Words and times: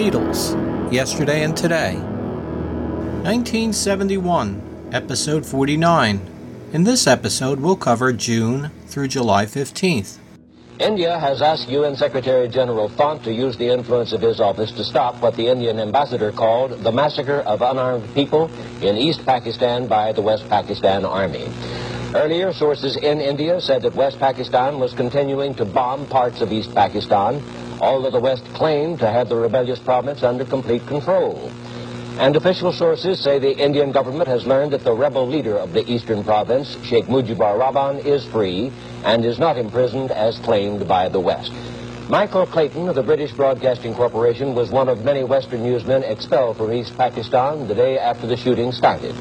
Beatles, 0.00 0.56
Yesterday 0.90 1.44
and 1.44 1.54
Today. 1.54 1.92
1971, 1.92 4.88
Episode 4.94 5.44
49. 5.44 6.70
In 6.72 6.84
this 6.84 7.06
episode, 7.06 7.60
we'll 7.60 7.76
cover 7.76 8.10
June 8.10 8.70
through 8.86 9.08
July 9.08 9.44
15th. 9.44 10.16
India 10.78 11.20
has 11.20 11.42
asked 11.42 11.68
UN 11.68 11.96
Secretary 11.96 12.48
General 12.48 12.88
Thant 12.88 13.22
to 13.24 13.30
use 13.30 13.58
the 13.58 13.70
influence 13.70 14.14
of 14.14 14.22
his 14.22 14.40
office 14.40 14.72
to 14.72 14.84
stop 14.84 15.20
what 15.20 15.36
the 15.36 15.48
Indian 15.48 15.78
ambassador 15.78 16.32
called 16.32 16.82
the 16.82 16.90
massacre 16.90 17.40
of 17.40 17.60
unarmed 17.60 18.08
people 18.14 18.50
in 18.80 18.96
East 18.96 19.26
Pakistan 19.26 19.86
by 19.86 20.12
the 20.12 20.22
West 20.22 20.48
Pakistan 20.48 21.04
Army. 21.04 21.46
Earlier, 22.14 22.54
sources 22.54 22.96
in 22.96 23.20
India 23.20 23.60
said 23.60 23.82
that 23.82 23.94
West 23.94 24.18
Pakistan 24.18 24.80
was 24.80 24.94
continuing 24.94 25.54
to 25.56 25.66
bomb 25.66 26.06
parts 26.06 26.40
of 26.40 26.52
East 26.52 26.74
Pakistan, 26.74 27.42
although 27.80 28.10
the 28.10 28.20
West 28.20 28.44
claimed 28.54 28.98
to 29.00 29.10
have 29.10 29.28
the 29.28 29.36
rebellious 29.36 29.78
province 29.78 30.22
under 30.22 30.44
complete 30.44 30.86
control. 30.86 31.50
And 32.18 32.36
official 32.36 32.72
sources 32.72 33.18
say 33.18 33.38
the 33.38 33.56
Indian 33.56 33.92
government 33.92 34.28
has 34.28 34.46
learned 34.46 34.72
that 34.72 34.84
the 34.84 34.92
rebel 34.92 35.26
leader 35.26 35.56
of 35.56 35.72
the 35.72 35.90
eastern 35.90 36.22
province, 36.22 36.76
Sheikh 36.84 37.06
Mujibur 37.06 37.58
Rahman, 37.58 38.00
is 38.00 38.26
free 38.26 38.70
and 39.04 39.24
is 39.24 39.38
not 39.38 39.56
imprisoned 39.56 40.10
as 40.10 40.38
claimed 40.40 40.86
by 40.86 41.08
the 41.08 41.20
West. 41.20 41.52
Michael 42.10 42.46
Clayton 42.46 42.88
of 42.88 42.96
the 42.96 43.02
British 43.02 43.32
Broadcasting 43.32 43.94
Corporation 43.94 44.54
was 44.54 44.70
one 44.70 44.88
of 44.88 45.04
many 45.04 45.24
Western 45.24 45.62
newsmen 45.62 46.02
expelled 46.02 46.56
from 46.56 46.72
East 46.72 46.96
Pakistan 46.96 47.68
the 47.68 47.74
day 47.74 47.98
after 47.98 48.26
the 48.26 48.36
shooting 48.36 48.72
started. 48.72 49.14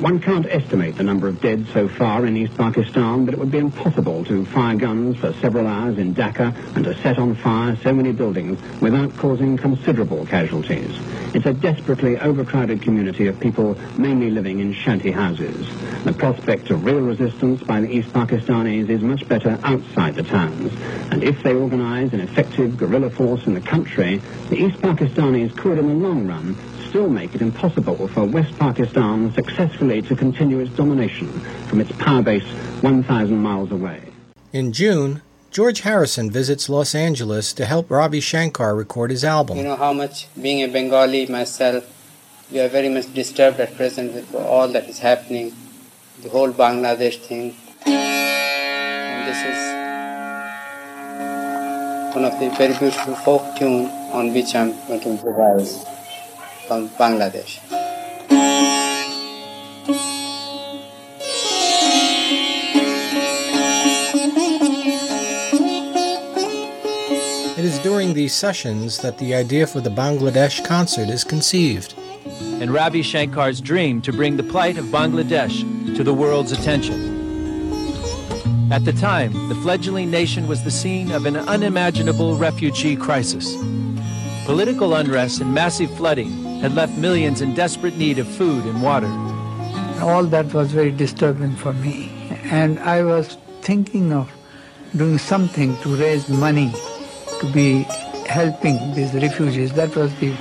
One 0.00 0.20
can't 0.20 0.46
estimate 0.46 0.96
the 0.96 1.02
number 1.02 1.26
of 1.26 1.40
dead 1.40 1.66
so 1.72 1.88
far 1.88 2.24
in 2.24 2.36
East 2.36 2.56
Pakistan, 2.56 3.24
but 3.24 3.34
it 3.34 3.40
would 3.40 3.50
be 3.50 3.58
impossible 3.58 4.24
to 4.26 4.44
fire 4.44 4.76
guns 4.76 5.16
for 5.16 5.32
several 5.40 5.66
hours 5.66 5.98
in 5.98 6.14
Dhaka 6.14 6.54
and 6.76 6.84
to 6.84 6.96
set 7.02 7.18
on 7.18 7.34
fire 7.34 7.76
so 7.82 7.92
many 7.92 8.12
buildings 8.12 8.60
without 8.80 9.16
causing 9.16 9.56
considerable 9.56 10.24
casualties. 10.24 10.96
It's 11.34 11.46
a 11.46 11.52
desperately 11.52 12.16
overcrowded 12.16 12.80
community 12.80 13.26
of 13.26 13.40
people 13.40 13.76
mainly 13.98 14.30
living 14.30 14.60
in 14.60 14.72
shanty 14.72 15.10
houses. 15.10 15.68
The 16.04 16.12
prospect 16.12 16.70
of 16.70 16.84
real 16.84 17.00
resistance 17.00 17.60
by 17.64 17.80
the 17.80 17.90
East 17.90 18.12
Pakistanis 18.12 18.88
is 18.88 19.02
much 19.02 19.28
better 19.28 19.58
outside 19.64 20.14
the 20.14 20.22
towns. 20.22 20.72
And 21.10 21.24
if 21.24 21.42
they 21.42 21.54
organize 21.54 22.12
an 22.12 22.20
effective 22.20 22.76
guerrilla 22.76 23.10
force 23.10 23.44
in 23.48 23.54
the 23.54 23.60
country, 23.60 24.22
the 24.48 24.58
East 24.58 24.80
Pakistanis 24.80 25.56
could, 25.56 25.76
in 25.76 25.88
the 25.88 25.94
long 25.94 26.28
run, 26.28 26.56
still 26.88 27.08
make 27.08 27.34
it 27.34 27.42
impossible 27.42 28.08
for 28.08 28.24
West 28.24 28.58
Pakistan 28.58 29.32
successfully 29.34 30.00
to 30.02 30.16
continue 30.16 30.60
its 30.60 30.70
domination 30.74 31.28
from 31.68 31.80
its 31.80 31.92
power 31.92 32.22
base 32.22 32.44
1,000 32.82 33.36
miles 33.36 33.70
away. 33.70 34.00
In 34.52 34.72
June, 34.72 35.22
George 35.50 35.80
Harrison 35.80 36.30
visits 36.30 36.68
Los 36.68 36.94
Angeles 36.94 37.52
to 37.54 37.66
help 37.66 37.90
Ravi 37.90 38.20
Shankar 38.20 38.74
record 38.74 39.10
his 39.10 39.24
album. 39.24 39.58
You 39.58 39.64
know 39.64 39.76
how 39.76 39.92
much, 39.92 40.28
being 40.40 40.62
a 40.62 40.68
Bengali 40.68 41.26
myself, 41.26 41.84
we 42.50 42.60
are 42.60 42.68
very 42.68 42.88
much 42.88 43.12
disturbed 43.12 43.60
at 43.60 43.74
present 43.76 44.14
with 44.14 44.34
all 44.34 44.68
that 44.68 44.88
is 44.88 44.98
happening, 44.98 45.54
the 46.22 46.30
whole 46.30 46.52
Bangladesh 46.52 47.18
thing. 47.18 47.54
And 47.84 49.28
this 49.28 49.40
is 49.44 49.58
one 52.14 52.24
of 52.24 52.32
the 52.40 52.48
very 52.56 52.78
beautiful 52.78 53.14
folk 53.16 53.56
tune 53.56 53.86
on 54.12 54.32
which 54.32 54.54
I'm 54.54 54.72
going 54.86 55.00
to 55.00 55.10
improvise 55.10 55.84
from 56.68 56.90
Bangladesh. 56.90 57.58
It 67.56 67.64
is 67.64 67.78
during 67.78 68.12
these 68.12 68.34
sessions 68.34 68.98
that 68.98 69.16
the 69.16 69.34
idea 69.34 69.66
for 69.66 69.80
the 69.80 69.90
Bangladesh 69.90 70.62
concert 70.64 71.08
is 71.08 71.24
conceived. 71.24 71.94
and 72.60 72.70
Ravi 72.72 73.02
Shankar's 73.02 73.60
dream 73.60 74.02
to 74.02 74.12
bring 74.12 74.36
the 74.36 74.42
plight 74.42 74.78
of 74.78 74.86
Bangladesh 74.86 75.56
to 75.96 76.04
the 76.04 76.12
world's 76.12 76.52
attention. 76.52 76.98
At 78.70 78.84
the 78.84 78.92
time, 78.92 79.32
the 79.48 79.54
fledgling 79.56 80.10
nation 80.10 80.46
was 80.46 80.62
the 80.62 80.70
scene 80.70 81.12
of 81.12 81.24
an 81.24 81.36
unimaginable 81.36 82.36
refugee 82.36 82.96
crisis. 82.96 83.56
Political 84.44 84.94
unrest 84.94 85.40
and 85.40 85.54
massive 85.54 85.90
flooding 85.96 86.47
had 86.60 86.74
left 86.74 86.96
millions 86.98 87.40
in 87.40 87.54
desperate 87.54 87.96
need 87.96 88.18
of 88.18 88.26
food 88.26 88.64
and 88.64 88.82
water. 88.82 89.12
all 90.00 90.24
that 90.24 90.52
was 90.54 90.72
very 90.72 90.92
disturbing 90.92 91.54
for 91.56 91.72
me. 91.72 92.10
And 92.44 92.78
I 92.80 93.02
was 93.02 93.36
thinking 93.62 94.12
of 94.12 94.30
doing 94.96 95.18
something 95.18 95.76
to 95.78 95.96
raise 95.96 96.28
money 96.28 96.72
to 97.40 97.52
be 97.52 97.82
helping 98.26 98.76
these 98.94 99.12
refugees. 99.14 99.72
That 99.72 99.94
was 99.96 100.14
the 100.20 100.36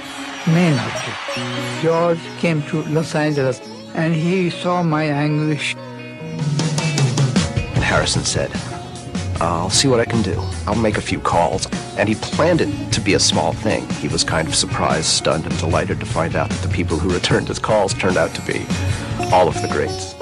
main 0.47 0.73
object. 0.77 1.81
George 1.81 2.19
came 2.39 2.61
to 2.63 2.83
Los 2.83 3.15
Angeles 3.15 3.59
and 3.95 4.13
he 4.13 4.49
saw 4.49 4.83
my 4.83 5.05
anguish. 5.05 5.75
Harrison 7.81 8.23
said, 8.23 8.51
I'll 9.39 9.69
see 9.69 9.87
what 9.87 9.99
I 9.99 10.05
can 10.05 10.21
do. 10.21 10.41
I'll 10.65 10.75
make 10.75 10.97
a 10.97 11.01
few 11.01 11.19
calls. 11.19 11.67
And 11.97 12.09
he 12.09 12.15
planned 12.15 12.61
it 12.61 12.91
to 12.93 13.01
be 13.01 13.13
a 13.13 13.19
small 13.19 13.53
thing. 13.53 13.87
He 14.01 14.07
was 14.07 14.23
kind 14.23 14.47
of 14.47 14.55
surprised, 14.55 15.05
stunned, 15.05 15.45
and 15.45 15.57
delighted 15.59 15.99
to 15.99 16.05
find 16.05 16.35
out 16.35 16.49
that 16.49 16.61
the 16.67 16.73
people 16.73 16.97
who 16.97 17.13
returned 17.13 17.47
his 17.47 17.59
calls 17.59 17.93
turned 17.93 18.17
out 18.17 18.33
to 18.35 18.41
be 18.41 18.65
all 19.31 19.47
of 19.47 19.61
the 19.61 19.67
greats. 19.67 20.16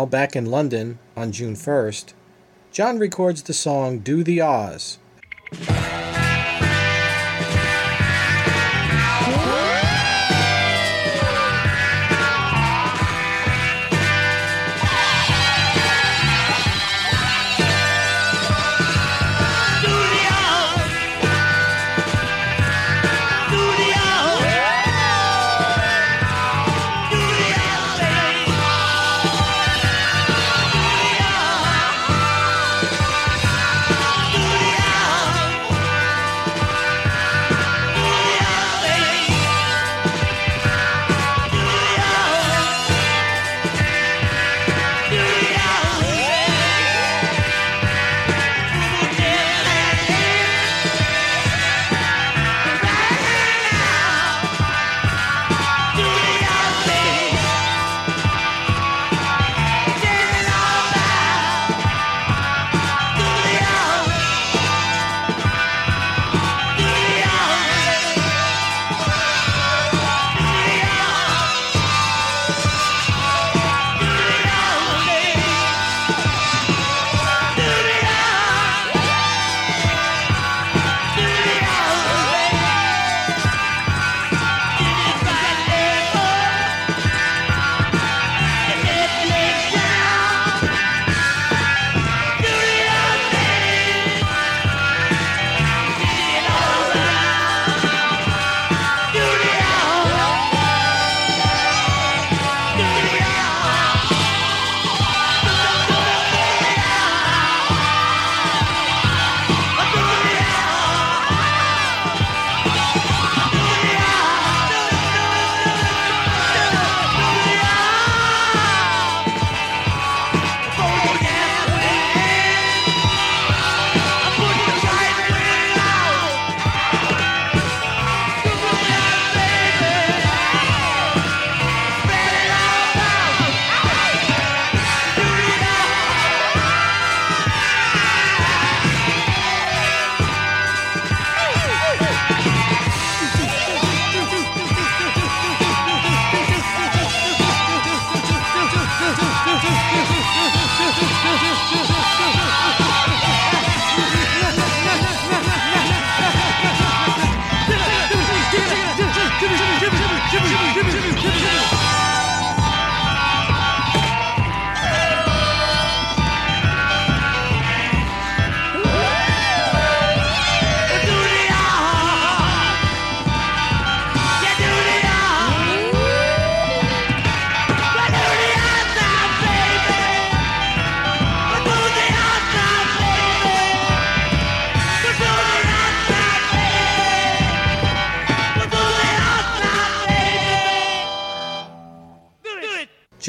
Meanwhile, 0.00 0.18
back 0.18 0.34
in 0.34 0.46
London 0.46 0.98
on 1.14 1.30
June 1.30 1.54
1st, 1.54 2.14
John 2.72 2.98
records 2.98 3.42
the 3.42 3.52
song 3.52 3.98
Do 3.98 4.24
the 4.24 4.40
Oz. 4.40 4.96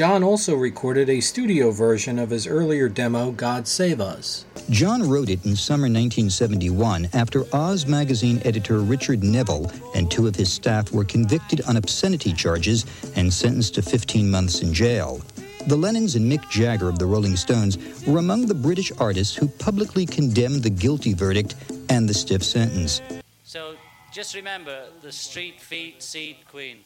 John 0.02 0.24
also 0.24 0.56
recorded 0.56 1.08
a 1.08 1.20
studio 1.20 1.70
version 1.70 2.18
of 2.18 2.28
his 2.28 2.48
earlier 2.48 2.88
demo, 2.88 3.30
God 3.30 3.68
Save 3.68 4.00
Us. 4.00 4.44
John 4.68 5.08
wrote 5.08 5.28
it 5.28 5.46
in 5.46 5.54
summer 5.54 5.84
1971 5.84 7.08
after 7.12 7.44
Oz 7.54 7.86
magazine 7.86 8.42
editor 8.44 8.80
Richard 8.80 9.22
Neville 9.22 9.70
and 9.94 10.10
two 10.10 10.26
of 10.26 10.34
his 10.34 10.52
staff 10.52 10.90
were 10.90 11.04
convicted 11.04 11.60
on 11.68 11.76
obscenity 11.76 12.32
charges 12.32 12.84
and 13.14 13.32
sentenced 13.32 13.76
to 13.76 13.82
15 13.82 14.28
months 14.28 14.60
in 14.60 14.74
jail. 14.74 15.20
The 15.68 15.76
Lennons 15.76 16.16
and 16.16 16.28
Mick 16.28 16.50
Jagger 16.50 16.88
of 16.88 16.98
the 16.98 17.06
Rolling 17.06 17.36
Stones 17.36 17.78
were 18.04 18.18
among 18.18 18.46
the 18.46 18.54
British 18.54 18.90
artists 18.98 19.36
who 19.36 19.46
publicly 19.46 20.04
condemned 20.04 20.64
the 20.64 20.70
guilty 20.70 21.14
verdict 21.14 21.54
and 21.90 22.08
the 22.08 22.14
stiff 22.14 22.42
sentence. 22.42 23.00
So 23.44 23.76
just 24.12 24.34
remember 24.34 24.86
the 25.00 25.12
street 25.12 25.60
feet 25.60 26.02
seed 26.02 26.38
queen. 26.50 26.78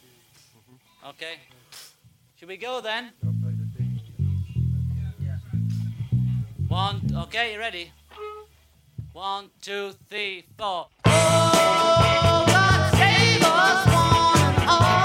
Okay? 1.03 1.37
Should 2.39 2.49
we 2.49 2.57
go 2.57 2.81
then? 2.81 3.13
One, 6.67 7.01
okay, 7.23 7.53
you 7.53 7.59
ready? 7.59 7.91
One, 9.11 9.49
two, 9.59 9.93
three, 10.07 10.45
four. 10.55 10.85
Oh, 11.05 12.45
one 12.47 13.01
and 13.01 13.43
all. 14.69 14.96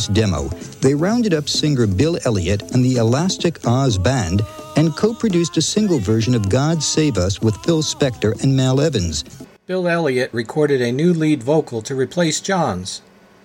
This 0.00 0.14
demo, 0.14 0.48
they 0.80 0.94
rounded 0.94 1.34
up 1.34 1.48
singer 1.48 1.86
Bill 1.86 2.18
Elliott 2.24 2.62
and 2.72 2.82
the 2.84 2.96
Elastic 2.96 3.66
Oz 3.66 3.98
Band 3.98 4.40
and 4.76 4.96
co 4.96 5.12
produced 5.12 5.56
a 5.58 5.62
single 5.62 5.98
version 5.98 6.34
of 6.34 6.48
God 6.48 6.82
Save 6.82 7.18
Us 7.18 7.42
with 7.42 7.56
Phil 7.64 7.82
Spector 7.82 8.40
and 8.42 8.56
Mal 8.56 8.80
Evans. 8.80 9.24
Bill 9.66 9.86
Elliott 9.86 10.32
recorded 10.32 10.80
a 10.80 10.90
new 10.90 11.12
lead 11.12 11.42
vocal 11.42 11.82
to 11.82 11.94
replace 11.94 12.40
John's. 12.40 13.02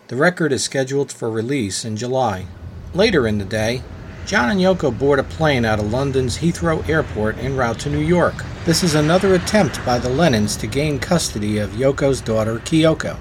The 0.07 0.15
record 0.15 0.53
is 0.53 0.63
scheduled 0.63 1.11
for 1.11 1.29
release 1.29 1.83
in 1.83 1.97
July. 1.97 2.45
Later 2.93 3.27
in 3.27 3.37
the 3.37 3.45
day, 3.45 3.83
John 4.25 4.49
and 4.49 4.61
Yoko 4.61 4.97
board 4.97 5.19
a 5.19 5.23
plane 5.23 5.65
out 5.65 5.79
of 5.79 5.91
London's 5.91 6.37
Heathrow 6.37 6.87
Airport 6.87 7.37
en 7.39 7.57
route 7.57 7.79
to 7.79 7.89
New 7.89 7.99
York. 7.99 8.35
This 8.63 8.81
is 8.81 8.95
another 8.95 9.35
attempt 9.35 9.85
by 9.85 9.99
the 9.99 10.09
Lennons 10.09 10.55
to 10.57 10.67
gain 10.67 10.99
custody 10.99 11.57
of 11.57 11.71
Yoko's 11.71 12.21
daughter, 12.21 12.59
Kyoko. 12.59 13.17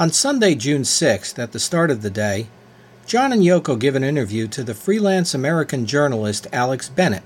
On 0.00 0.10
Sunday, 0.10 0.54
June 0.54 0.80
6th, 0.80 1.38
at 1.38 1.52
the 1.52 1.58
start 1.58 1.90
of 1.90 2.00
the 2.00 2.08
day, 2.08 2.46
John 3.04 3.34
and 3.34 3.42
Yoko 3.42 3.78
give 3.78 3.94
an 3.94 4.02
interview 4.02 4.48
to 4.48 4.64
the 4.64 4.72
freelance 4.72 5.34
American 5.34 5.84
journalist 5.84 6.46
Alex 6.54 6.88
Bennett, 6.88 7.22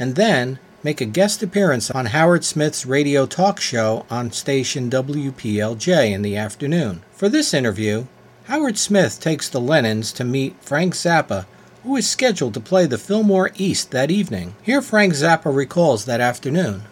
and 0.00 0.16
then 0.16 0.58
make 0.82 1.00
a 1.00 1.04
guest 1.04 1.44
appearance 1.44 1.92
on 1.92 2.06
Howard 2.06 2.42
Smith's 2.42 2.84
radio 2.84 3.24
talk 3.24 3.60
show 3.60 4.04
on 4.10 4.32
station 4.32 4.90
WPLJ 4.90 6.10
in 6.10 6.22
the 6.22 6.36
afternoon. 6.36 7.04
For 7.12 7.28
this 7.28 7.54
interview, 7.54 8.06
Howard 8.46 8.78
Smith 8.78 9.20
takes 9.20 9.48
the 9.48 9.60
Lennons 9.60 10.12
to 10.14 10.24
meet 10.24 10.56
Frank 10.60 10.94
Zappa, 10.94 11.46
who 11.84 11.94
is 11.94 12.10
scheduled 12.10 12.54
to 12.54 12.60
play 12.60 12.84
the 12.84 12.98
Fillmore 12.98 13.52
East 13.54 13.92
that 13.92 14.10
evening. 14.10 14.56
Here, 14.60 14.82
Frank 14.82 15.12
Zappa 15.12 15.54
recalls 15.54 16.06
that 16.06 16.20
afternoon. 16.20 16.82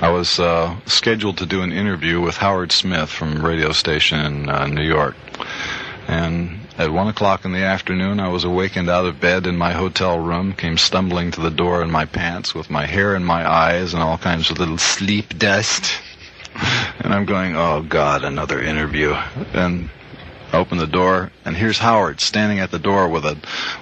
I 0.00 0.10
was 0.10 0.40
uh, 0.40 0.76
scheduled 0.86 1.38
to 1.38 1.46
do 1.46 1.62
an 1.62 1.72
interview 1.72 2.20
with 2.20 2.36
Howard 2.36 2.72
Smith 2.72 3.08
from 3.08 3.36
a 3.36 3.40
radio 3.40 3.72
station 3.72 4.20
in 4.20 4.48
uh, 4.48 4.66
New 4.66 4.82
York. 4.82 5.14
And 6.08 6.60
at 6.76 6.90
one 6.90 7.06
o'clock 7.08 7.44
in 7.44 7.52
the 7.52 7.62
afternoon, 7.62 8.18
I 8.18 8.28
was 8.28 8.44
awakened 8.44 8.90
out 8.90 9.06
of 9.06 9.20
bed 9.20 9.46
in 9.46 9.56
my 9.56 9.72
hotel 9.72 10.18
room, 10.18 10.52
came 10.52 10.76
stumbling 10.76 11.30
to 11.32 11.40
the 11.40 11.50
door 11.50 11.82
in 11.82 11.90
my 11.90 12.04
pants 12.04 12.54
with 12.54 12.68
my 12.70 12.86
hair 12.86 13.14
in 13.14 13.24
my 13.24 13.48
eyes 13.48 13.94
and 13.94 14.02
all 14.02 14.18
kinds 14.18 14.50
of 14.50 14.58
little 14.58 14.78
sleep 14.78 15.38
dust. 15.38 15.92
And 17.00 17.12
I'm 17.12 17.24
going, 17.24 17.56
oh 17.56 17.82
God, 17.82 18.22
another 18.22 18.62
interview. 18.62 19.12
And 19.52 19.90
open 20.54 20.78
the 20.78 20.86
door, 20.86 21.30
and 21.44 21.56
here's 21.56 21.78
Howard 21.78 22.20
standing 22.20 22.58
at 22.58 22.70
the 22.70 22.78
door 22.78 23.08
with 23.08 23.24
a 23.24 23.36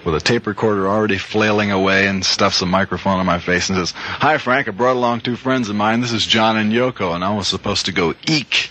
with 0.04 0.14
a 0.14 0.20
tape 0.20 0.46
recorder 0.46 0.88
already 0.88 1.18
flailing 1.18 1.70
away, 1.70 2.06
and 2.06 2.24
stuffs 2.24 2.62
a 2.62 2.66
microphone 2.66 3.20
in 3.20 3.26
my 3.26 3.38
face 3.38 3.68
and 3.68 3.78
says, 3.78 3.92
"Hi, 3.92 4.38
Frank. 4.38 4.68
I 4.68 4.70
brought 4.72 4.96
along 4.96 5.20
two 5.20 5.36
friends 5.36 5.68
of 5.68 5.76
mine. 5.76 6.00
This 6.00 6.12
is 6.12 6.26
John 6.26 6.56
and 6.56 6.72
Yoko." 6.72 7.14
And 7.14 7.24
I 7.24 7.34
was 7.34 7.48
supposed 7.48 7.86
to 7.86 7.92
go 7.92 8.14
eek 8.26 8.70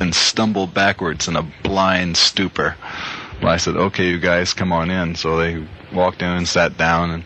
and 0.00 0.14
stumble 0.14 0.66
backwards 0.66 1.28
in 1.28 1.36
a 1.36 1.42
blind 1.62 2.16
stupor. 2.16 2.76
Well, 3.40 3.52
I 3.52 3.56
said, 3.56 3.76
"Okay, 3.76 4.08
you 4.08 4.18
guys, 4.18 4.54
come 4.54 4.72
on 4.72 4.90
in." 4.90 5.14
So 5.14 5.36
they 5.36 5.64
walked 5.92 6.22
in 6.22 6.28
and 6.28 6.48
sat 6.48 6.76
down, 6.76 7.10
and 7.10 7.24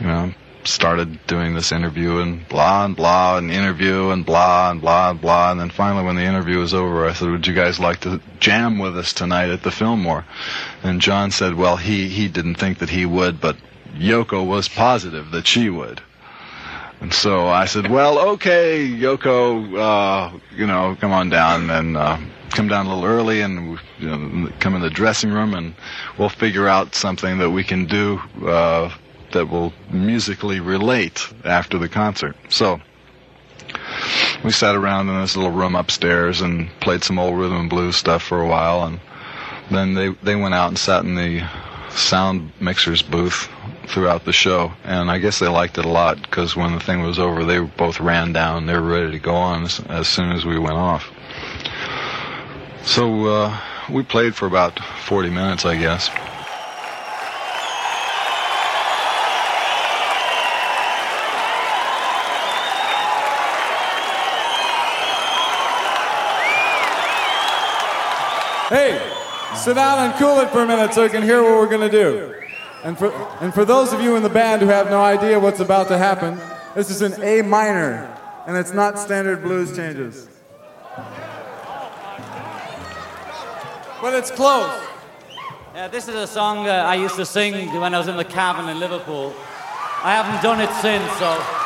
you 0.00 0.06
know 0.06 0.34
started 0.66 1.18
doing 1.26 1.54
this 1.54 1.72
interview 1.72 2.18
and 2.18 2.48
blah 2.48 2.84
and 2.84 2.96
blah 2.96 3.38
and 3.38 3.50
interview 3.50 4.10
and 4.10 4.24
blah 4.26 4.70
and 4.70 4.80
blah 4.80 5.10
and 5.10 5.20
blah 5.20 5.50
and 5.50 5.60
then 5.60 5.70
finally 5.70 6.04
when 6.04 6.16
the 6.16 6.22
interview 6.22 6.58
was 6.58 6.74
over 6.74 7.06
I 7.06 7.12
said 7.12 7.30
would 7.30 7.46
you 7.46 7.54
guys 7.54 7.78
like 7.78 8.00
to 8.00 8.20
jam 8.40 8.78
with 8.78 8.96
us 8.96 9.12
tonight 9.12 9.50
at 9.50 9.62
the 9.62 9.70
Fillmore? 9.70 10.24
And 10.82 11.00
John 11.00 11.30
said 11.30 11.54
well 11.54 11.76
he 11.76 12.08
he 12.08 12.28
didn't 12.28 12.56
think 12.56 12.78
that 12.78 12.90
he 12.90 13.06
would 13.06 13.40
but 13.40 13.56
Yoko 13.94 14.46
was 14.46 14.68
positive 14.68 15.30
that 15.30 15.46
she 15.46 15.70
would. 15.70 16.02
And 17.00 17.12
so 17.12 17.46
I 17.46 17.66
said 17.66 17.90
well 17.90 18.18
okay 18.30 18.88
Yoko 18.88 19.78
uh, 19.78 20.38
you 20.54 20.66
know 20.66 20.96
come 21.00 21.12
on 21.12 21.30
down 21.30 21.70
and 21.70 21.96
uh, 21.96 22.18
come 22.50 22.68
down 22.68 22.86
a 22.86 22.94
little 22.94 23.04
early 23.04 23.40
and 23.42 23.78
you 23.98 24.08
know, 24.08 24.50
come 24.60 24.74
in 24.74 24.80
the 24.80 24.90
dressing 24.90 25.30
room 25.30 25.54
and 25.54 25.74
we'll 26.18 26.28
figure 26.28 26.66
out 26.66 26.94
something 26.94 27.38
that 27.38 27.50
we 27.50 27.62
can 27.62 27.86
do 27.86 28.20
uh, 28.46 28.90
that 29.36 29.50
will 29.50 29.72
musically 29.90 30.60
relate 30.60 31.28
after 31.44 31.76
the 31.78 31.88
concert. 31.90 32.34
So 32.48 32.80
we 34.42 34.50
sat 34.50 34.74
around 34.74 35.08
in 35.10 35.20
this 35.20 35.36
little 35.36 35.52
room 35.52 35.76
upstairs 35.76 36.40
and 36.40 36.70
played 36.80 37.04
some 37.04 37.18
old 37.18 37.38
rhythm 37.38 37.60
and 37.60 37.70
blues 37.70 37.96
stuff 37.96 38.22
for 38.22 38.40
a 38.40 38.48
while, 38.48 38.84
and 38.84 38.98
then 39.70 39.92
they 39.94 40.08
they 40.22 40.36
went 40.36 40.54
out 40.54 40.68
and 40.68 40.78
sat 40.78 41.04
in 41.04 41.14
the 41.14 41.46
sound 41.90 42.50
mixers 42.60 43.02
booth 43.02 43.48
throughout 43.86 44.24
the 44.24 44.32
show, 44.32 44.72
and 44.84 45.10
I 45.10 45.18
guess 45.18 45.38
they 45.38 45.48
liked 45.48 45.76
it 45.78 45.84
a 45.84 45.88
lot 45.88 46.20
because 46.22 46.56
when 46.56 46.72
the 46.72 46.80
thing 46.80 47.02
was 47.02 47.18
over, 47.18 47.44
they 47.44 47.58
both 47.58 48.00
ran 48.00 48.32
down. 48.32 48.66
They 48.66 48.74
were 48.74 48.80
ready 48.82 49.12
to 49.12 49.18
go 49.18 49.34
on 49.34 49.64
as, 49.64 49.80
as 49.88 50.08
soon 50.08 50.32
as 50.32 50.44
we 50.46 50.58
went 50.58 50.76
off. 50.76 51.10
So 52.84 53.26
uh, 53.26 53.60
we 53.90 54.02
played 54.02 54.34
for 54.34 54.46
about 54.46 54.78
40 55.04 55.28
minutes, 55.30 55.64
I 55.66 55.76
guess. 55.76 56.08
Hey, 68.68 69.00
sit 69.54 69.74
down 69.74 70.10
and 70.10 70.18
cool 70.18 70.40
it 70.40 70.50
for 70.50 70.62
a 70.62 70.66
minute 70.66 70.92
so 70.92 71.04
you 71.04 71.08
can 71.08 71.22
hear 71.22 71.40
what 71.40 71.52
we're 71.52 71.68
going 71.68 71.88
to 71.88 71.90
do. 71.90 72.34
And 72.82 72.98
for, 72.98 73.12
and 73.40 73.54
for 73.54 73.64
those 73.64 73.92
of 73.92 74.00
you 74.00 74.16
in 74.16 74.24
the 74.24 74.28
band 74.28 74.60
who 74.60 74.66
have 74.66 74.90
no 74.90 75.00
idea 75.00 75.38
what's 75.38 75.60
about 75.60 75.86
to 75.86 75.96
happen, 75.96 76.40
this 76.74 76.90
is 76.90 77.00
an 77.00 77.22
A 77.22 77.42
minor, 77.42 78.12
and 78.44 78.56
it's 78.56 78.72
not 78.72 78.98
standard 78.98 79.44
blues 79.44 79.76
changes. 79.76 80.28
But 84.02 84.14
it's 84.14 84.32
close. 84.32 84.82
Yeah, 85.72 85.86
this 85.86 86.08
is 86.08 86.16
a 86.16 86.26
song 86.26 86.66
uh, 86.66 86.72
I 86.72 86.96
used 86.96 87.14
to 87.16 87.24
sing 87.24 87.72
when 87.80 87.94
I 87.94 87.98
was 87.98 88.08
in 88.08 88.16
the 88.16 88.24
Cavern 88.24 88.68
in 88.68 88.80
Liverpool. 88.80 89.32
I 90.02 90.12
haven't 90.12 90.42
done 90.42 90.60
it 90.60 90.72
since, 90.82 91.08
so. 91.18 91.65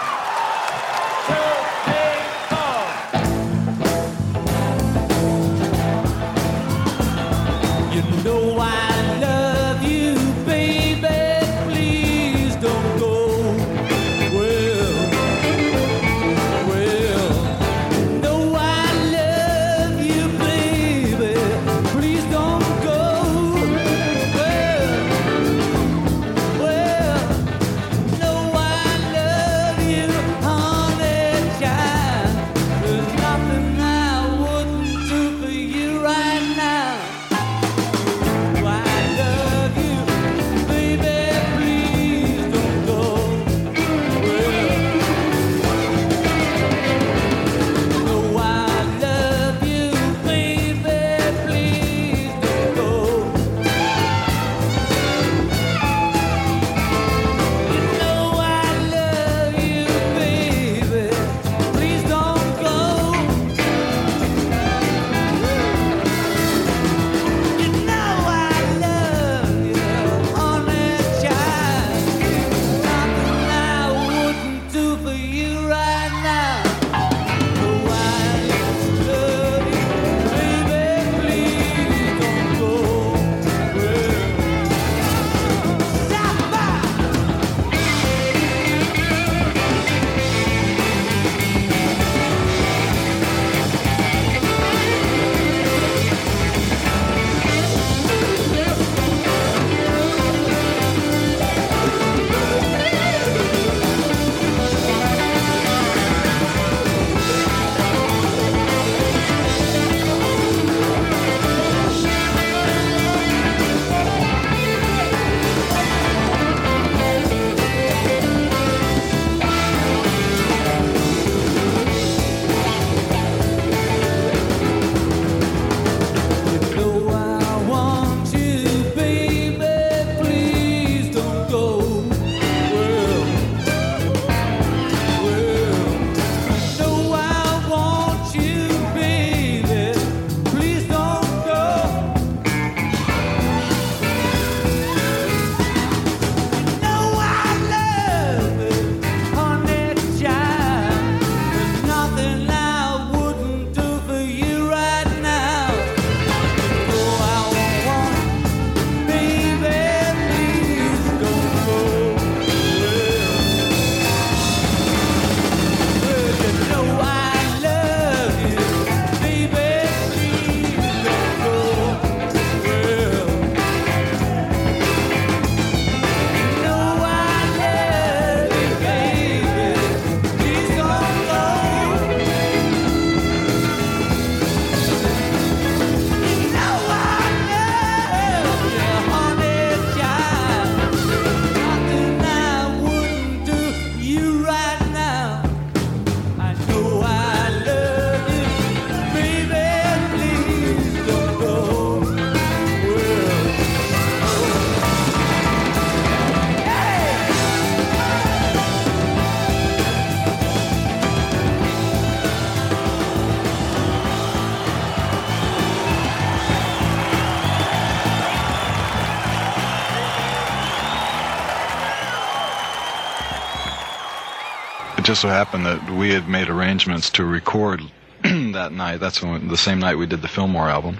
So 225.20 225.28
happened 225.28 225.66
that 225.66 225.90
we 225.90 226.12
had 226.14 226.26
made 226.26 226.48
arrangements 226.48 227.10
to 227.10 227.22
record 227.26 227.82
that 228.22 228.72
night. 228.72 229.00
That's 229.00 229.22
when, 229.22 229.48
the 229.48 229.56
same 229.58 229.78
night 229.78 229.96
we 229.96 230.06
did 230.06 230.22
the 230.22 230.28
Fillmore 230.28 230.70
album, 230.70 230.96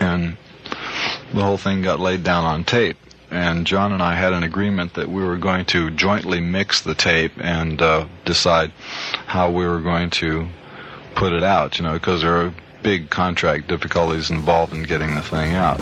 and 0.00 0.36
the 1.32 1.42
whole 1.44 1.56
thing 1.56 1.82
got 1.82 2.00
laid 2.00 2.24
down 2.24 2.44
on 2.44 2.64
tape. 2.64 2.96
And 3.30 3.64
John 3.64 3.92
and 3.92 4.02
I 4.02 4.16
had 4.16 4.32
an 4.32 4.42
agreement 4.42 4.94
that 4.94 5.08
we 5.08 5.22
were 5.22 5.36
going 5.36 5.66
to 5.66 5.90
jointly 5.90 6.40
mix 6.40 6.80
the 6.80 6.96
tape 6.96 7.32
and 7.38 7.80
uh, 7.80 8.06
decide 8.24 8.72
how 9.26 9.52
we 9.52 9.66
were 9.66 9.80
going 9.80 10.10
to 10.10 10.48
put 11.14 11.32
it 11.32 11.44
out. 11.44 11.78
You 11.78 11.84
know, 11.84 11.92
because 11.94 12.22
there 12.22 12.36
are 12.36 12.52
big 12.82 13.08
contract 13.08 13.68
difficulties 13.68 14.30
involved 14.30 14.74
in 14.74 14.82
getting 14.82 15.14
the 15.14 15.22
thing 15.22 15.54
out. 15.54 15.80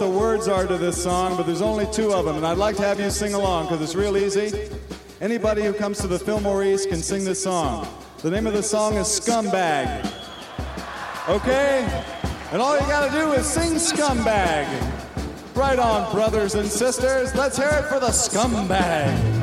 The 0.00 0.08
words 0.08 0.48
are 0.48 0.66
to 0.66 0.78
this 0.78 1.00
song, 1.00 1.36
but 1.36 1.44
there's 1.44 1.60
only 1.60 1.86
two 1.92 2.10
of 2.10 2.24
them, 2.24 2.36
and 2.36 2.46
I'd 2.46 2.56
like 2.56 2.74
to 2.76 2.82
have 2.82 2.98
you 2.98 3.10
sing 3.10 3.34
along 3.34 3.66
because 3.66 3.82
it's 3.82 3.94
real 3.94 4.16
easy. 4.16 4.70
Anybody 5.20 5.62
who 5.62 5.74
comes 5.74 5.98
to 5.98 6.06
the 6.06 6.18
Fillmore 6.18 6.64
East 6.64 6.88
can 6.88 7.02
sing 7.02 7.22
this 7.22 7.42
song. 7.42 7.86
The 8.22 8.30
name 8.30 8.46
of 8.46 8.54
the 8.54 8.62
song 8.62 8.94
is 8.94 9.06
Scumbag. 9.06 10.10
Okay? 11.28 12.04
And 12.50 12.62
all 12.62 12.80
you 12.80 12.86
gotta 12.86 13.12
do 13.12 13.32
is 13.32 13.46
sing 13.46 13.74
Scumbag. 13.74 14.66
Right 15.54 15.78
on, 15.78 16.10
brothers 16.14 16.54
and 16.54 16.66
sisters. 16.66 17.34
Let's 17.34 17.58
hear 17.58 17.68
it 17.68 17.84
for 17.84 18.00
the 18.00 18.08
Scumbag. 18.08 19.39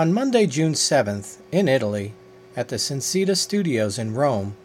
On 0.00 0.14
Monday, 0.14 0.46
June 0.46 0.72
7th, 0.72 1.42
in 1.52 1.68
Italy, 1.68 2.14
at 2.56 2.68
the 2.68 2.76
Cinecittà 2.76 3.36
Studios 3.36 3.98
in 3.98 4.14
Rome, 4.14 4.56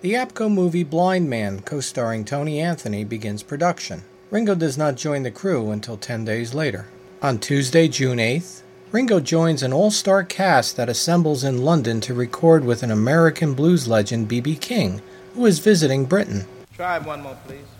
the 0.00 0.12
ABKCO 0.12 0.48
movie 0.48 0.84
Blind 0.84 1.28
Man, 1.28 1.58
co 1.62 1.80
starring 1.80 2.24
Tony 2.24 2.60
Anthony, 2.60 3.02
begins 3.02 3.42
production. 3.42 4.04
Ringo 4.30 4.54
does 4.54 4.78
not 4.78 4.94
join 4.94 5.24
the 5.24 5.32
crew 5.32 5.72
until 5.72 5.96
10 5.96 6.24
days 6.24 6.54
later. 6.54 6.86
On 7.20 7.36
Tuesday, 7.40 7.88
June 7.88 8.18
8th, 8.18 8.62
Ringo 8.92 9.18
joins 9.18 9.64
an 9.64 9.72
all 9.72 9.90
star 9.90 10.22
cast 10.22 10.76
that 10.76 10.88
assembles 10.88 11.42
in 11.42 11.64
London 11.64 12.00
to 12.02 12.14
record 12.14 12.64
with 12.64 12.84
an 12.84 12.92
American 12.92 13.54
blues 13.54 13.88
legend, 13.88 14.28
B.B. 14.28 14.54
King, 14.54 15.02
who 15.34 15.46
is 15.46 15.58
visiting 15.58 16.04
Britain. 16.04 16.44
Try 16.72 17.00
one 17.00 17.22
more, 17.22 17.36
please. 17.44 17.75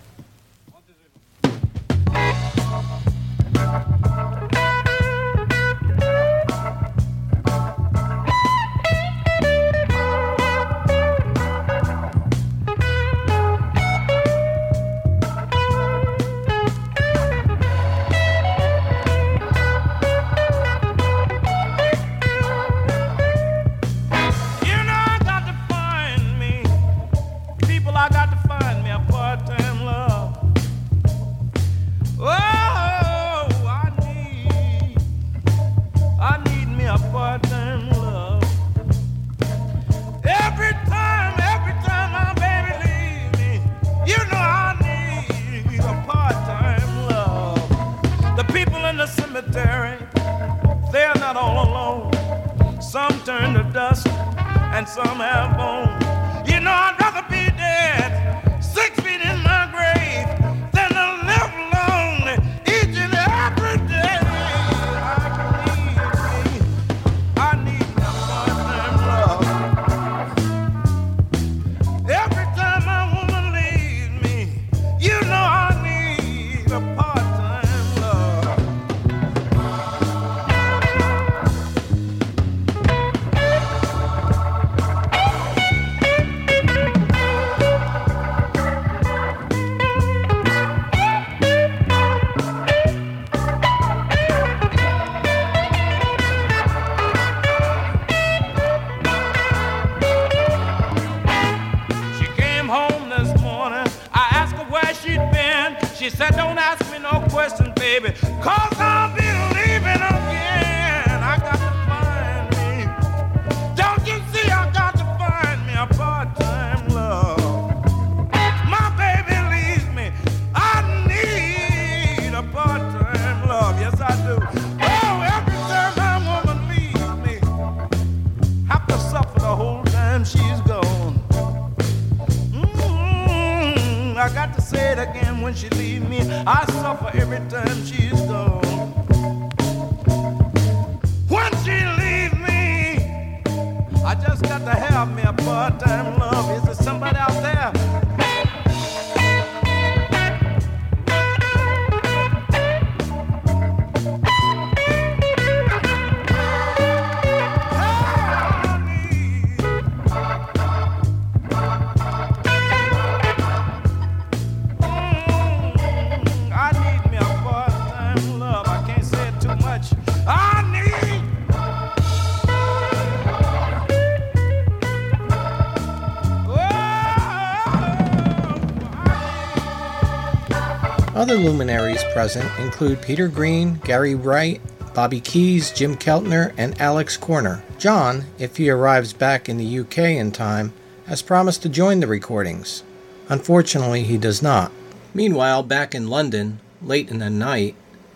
Other 181.26 181.38
luminaries 181.38 182.04
present 182.12 182.48
include 182.60 183.02
Peter 183.02 183.26
Green, 183.26 183.80
Gary 183.82 184.14
Wright, 184.14 184.60
Bobby 184.94 185.18
Keys, 185.18 185.72
Jim 185.72 185.96
Keltner, 185.96 186.54
and 186.56 186.80
Alex 186.80 187.18
Korner. 187.18 187.62
John, 187.78 188.26
if 188.38 188.58
he 188.58 188.70
arrives 188.70 189.12
back 189.12 189.48
in 189.48 189.56
the 189.56 189.80
UK 189.80 189.98
in 189.98 190.30
time, 190.30 190.72
has 191.08 191.22
promised 191.22 191.62
to 191.62 191.68
join 191.68 191.98
the 191.98 192.06
recordings. 192.06 192.84
Unfortunately, 193.28 194.04
he 194.04 194.16
does 194.16 194.40
not. 194.40 194.70
Meanwhile, 195.14 195.64
back 195.64 195.96
in 195.96 196.06
London, 196.06 196.60
late 196.80 197.10
in 197.10 197.18
the 197.18 197.28
night, 197.28 197.74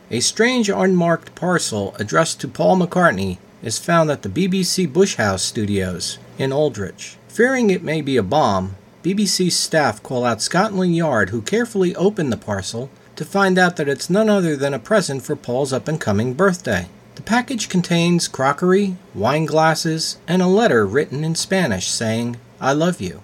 a 0.09 0.21
strange 0.21 0.69
unmarked 0.69 1.35
parcel 1.35 1.97
addressed 1.99 2.41
to 2.43 2.47
Paul 2.47 2.77
McCartney 2.77 3.39
is 3.61 3.77
found 3.77 4.13
at 4.13 4.23
the 4.23 4.29
BBC 4.29 4.87
Bush 4.93 5.17
House 5.17 5.43
studios 5.43 6.19
in 6.39 6.53
Aldwych. 6.53 7.17
Fearing 7.27 7.71
it 7.71 7.83
may 7.83 8.03
be 8.03 8.17
a 8.17 8.23
bomb, 8.23 8.77
BBC 9.03 9.51
staff 9.51 10.01
call 10.01 10.25
out 10.25 10.41
Scotland 10.41 10.95
Yard, 10.95 11.31
who 11.31 11.43
carefully 11.43 11.97
open 11.97 12.31
the 12.31 12.37
parcel 12.37 12.89
to 13.21 13.25
find 13.27 13.59
out 13.59 13.77
that 13.77 13.87
it's 13.87 14.09
none 14.09 14.31
other 14.31 14.57
than 14.57 14.73
a 14.73 14.79
present 14.79 15.23
for 15.23 15.37
Paul's 15.37 15.75
up 15.75 15.89
and 15.89 16.01
coming 16.01 16.33
birthday. 16.33 16.89
The 17.17 17.23
package 17.23 17.69
contains 17.69 18.27
crockery, 18.29 18.97
wine 19.15 19.45
glasses, 19.45 20.17
and 20.27 20.41
a 20.41 20.47
letter 20.47 20.87
written 20.87 21.23
in 21.23 21.35
Spanish 21.35 21.89
saying, 21.89 22.39
I 22.63 22.73
love 22.73 22.99
you. 22.99 23.23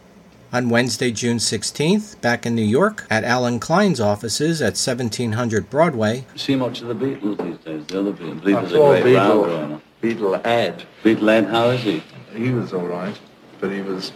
On 0.52 0.68
Wednesday, 0.68 1.10
June 1.10 1.38
16th, 1.38 2.20
back 2.20 2.44
in 2.44 2.54
New 2.54 2.60
York, 2.60 3.06
at 3.08 3.24
Allen 3.24 3.58
Klein's 3.58 3.98
offices 3.98 4.60
at 4.60 4.76
1700 4.76 5.70
Broadway, 5.70 6.26
See 6.36 6.56
much 6.56 6.82
of 6.82 6.88
the 6.88 6.94
Beatles 6.94 7.42
these 7.42 7.64
days, 7.64 7.86
the 7.86 8.00
other 8.00 8.12
Beatles. 8.12 8.36
I 8.36 8.40
believe 8.40 8.56
I 8.56 8.60
there's 8.60 8.72
saw 8.72 8.92
a 8.92 9.00
great 9.00 9.16
Beatle, 9.16 9.46
going. 9.46 9.82
Beatle 10.02 10.46
Ed. 10.46 10.84
Beatle 11.02 11.28
Ed, 11.30 11.44
how 11.46 11.70
is 11.70 11.80
he? 11.80 12.02
He 12.34 12.50
was 12.50 12.74
all 12.74 12.86
right, 12.86 13.18
but 13.60 13.72
he 13.72 13.80
was 13.80 14.12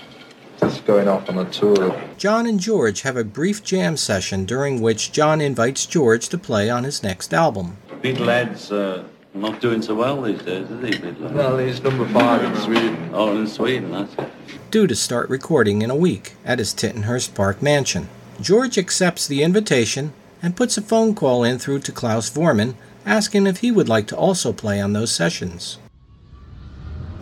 just 0.61 0.85
going 0.85 1.09
off 1.09 1.29
on 1.29 1.39
a 1.39 1.51
tour. 1.51 2.01
John 2.17 2.47
and 2.47 2.61
George 2.61 3.03
have 3.03 3.17
a 3.17 3.25
brief 3.25 3.63
jam 3.65 3.97
session 3.97 4.45
during 4.45 4.81
which 4.81 5.13
John 5.13 5.41
invites 5.41 5.87
George 5.87 6.29
to 6.29 6.39
play 6.39 6.71
on 6.71 6.85
his 6.85 7.03
next 7.03 7.33
album. 7.35 7.77
Beatle 8.03 8.29
Ed's 8.29 8.71
uh, 8.73 9.05
not 9.35 9.61
doing 9.61 9.83
so 9.83 9.95
well 9.95 10.21
these 10.23 10.43
days, 10.43 10.71
is 10.71 10.83
he, 10.83 11.01
Beatle 11.01 11.33
Well, 11.33 11.59
he's 11.59 11.83
number 11.83 12.07
five 12.09 12.43
in 12.45 12.57
Sweden. 12.57 13.11
Oh, 13.13 13.37
in 13.37 13.47
Sweden, 13.47 13.91
that's 13.93 14.15
it. 14.15 14.31
due 14.71 14.87
to 14.87 14.95
start 14.95 15.29
recording 15.29 15.83
in 15.83 15.91
a 15.91 15.97
week 15.97 16.35
at 16.45 16.59
his 16.59 16.73
Tittenhurst 16.73 17.35
Park 17.35 17.61
mansion. 17.63 18.09
George 18.41 18.79
accepts 18.79 19.27
the 19.27 19.43
invitation 19.43 20.13
and 20.43 20.57
puts 20.57 20.79
a 20.79 20.83
phone 20.83 21.15
call 21.15 21.45
in 21.45 21.59
through 21.59 21.81
to 21.81 21.93
Klaus 21.93 22.31
Voormann 22.31 22.75
asking 23.05 23.47
if 23.47 23.59
he 23.59 23.71
would 23.71 23.89
like 23.89 24.07
to 24.07 24.17
also 24.17 24.53
play 24.53 24.81
on 24.81 24.93
those 24.93 25.13
sessions. 25.13 25.79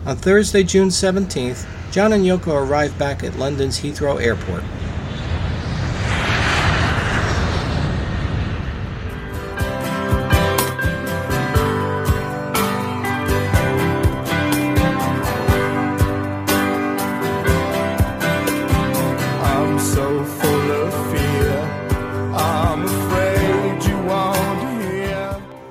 On 0.05 0.15
Thursday, 0.15 0.63
June 0.63 0.87
17th, 0.87 1.65
John 1.91 2.13
and 2.13 2.23
Yoko 2.23 2.53
arrive 2.53 2.97
back 2.97 3.23
at 3.23 3.37
London's 3.37 3.79
Heathrow 3.79 4.21
Airport. 4.21 4.63
I'm 19.43 19.79
so 19.79 20.23
full 20.23 20.71
of 20.71 21.11
fear. 21.11 21.59
I'm 22.35 22.83
afraid 22.85 23.29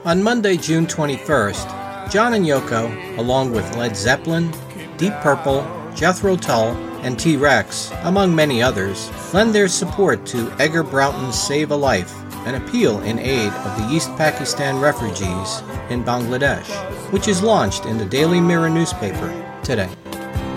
On 0.04 0.22
Monday, 0.22 0.56
June 0.56 0.86
21st, 0.86 1.87
John 2.10 2.32
and 2.32 2.46
Yoko, 2.46 3.18
along 3.18 3.52
with 3.52 3.76
Led 3.76 3.94
Zeppelin, 3.94 4.50
Deep 4.96 5.12
Purple, 5.20 5.62
Jethro 5.94 6.36
Tull, 6.36 6.74
and 7.02 7.18
T 7.18 7.36
Rex, 7.36 7.92
among 8.02 8.34
many 8.34 8.62
others, 8.62 9.10
lend 9.34 9.54
their 9.54 9.68
support 9.68 10.24
to 10.26 10.50
Edgar 10.58 10.82
Broughton's 10.82 11.38
Save 11.38 11.70
a 11.70 11.76
Life, 11.76 12.14
an 12.46 12.54
appeal 12.54 13.00
in 13.02 13.18
aid 13.18 13.52
of 13.52 13.78
the 13.78 13.94
East 13.94 14.08
Pakistan 14.16 14.80
refugees 14.80 15.60
in 15.90 16.02
Bangladesh, 16.02 16.68
which 17.12 17.28
is 17.28 17.42
launched 17.42 17.84
in 17.84 17.98
the 17.98 18.06
Daily 18.06 18.40
Mirror 18.40 18.70
newspaper 18.70 19.60
today. 19.62 19.90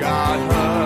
I'm 0.04 0.81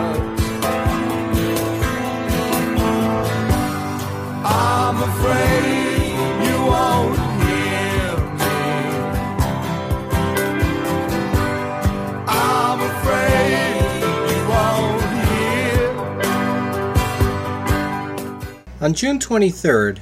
On 18.85 18.93
June 18.93 19.17
23rd, 19.17 19.97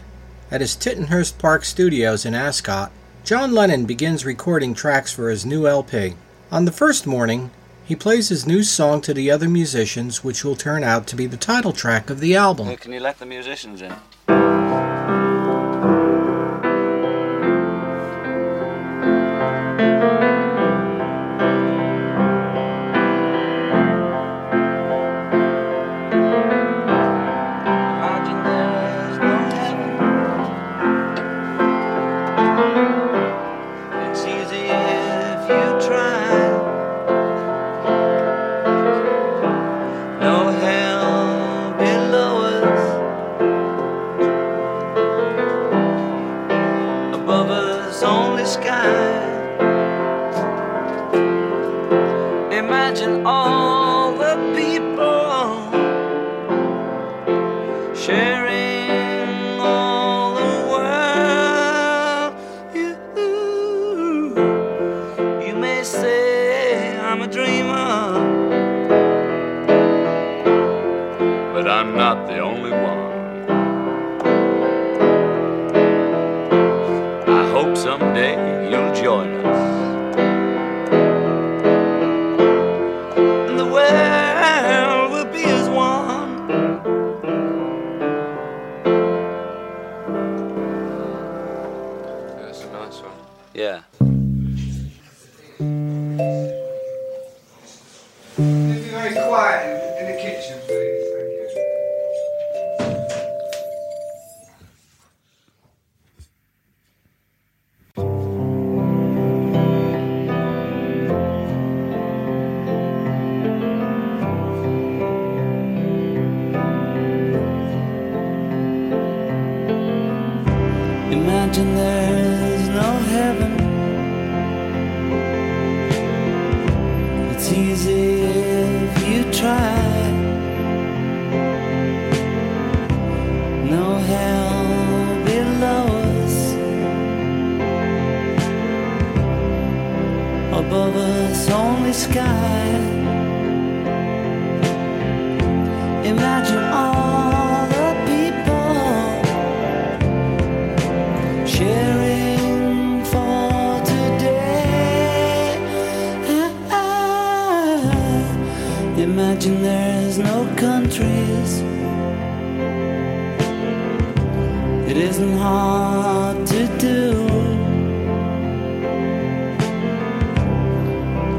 at 0.51 0.59
his 0.59 0.75
Tittenhurst 0.75 1.37
Park 1.37 1.63
studios 1.63 2.25
in 2.25 2.35
Ascot, 2.35 2.91
John 3.23 3.53
Lennon 3.53 3.85
begins 3.85 4.25
recording 4.25 4.73
tracks 4.73 5.09
for 5.09 5.29
his 5.29 5.45
new 5.45 5.65
LP. 5.65 6.15
On 6.51 6.65
the 6.65 6.71
first 6.73 7.07
morning, 7.07 7.51
he 7.85 7.95
plays 7.95 8.27
his 8.27 8.45
new 8.45 8.61
song 8.61 8.99
to 9.03 9.13
the 9.13 9.31
other 9.31 9.47
musicians, 9.47 10.21
which 10.21 10.43
will 10.43 10.57
turn 10.57 10.83
out 10.83 11.07
to 11.07 11.15
be 11.15 11.27
the 11.27 11.37
title 11.37 11.71
track 11.71 12.09
of 12.09 12.19
the 12.19 12.35
album. 12.35 12.75
Can 12.75 12.91
you 12.91 12.99
let 12.99 13.19
the 13.19 13.25
musicians 13.25 13.81
in? 13.81 13.95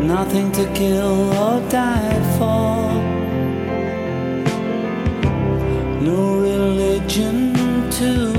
Nothing 0.07 0.53
to 0.53 0.67
kill 0.75 1.33
or 1.33 1.61
die 1.71 2.21
for. 2.37 2.93
No 6.03 6.37
religion 6.41 7.91
too. 7.91 8.34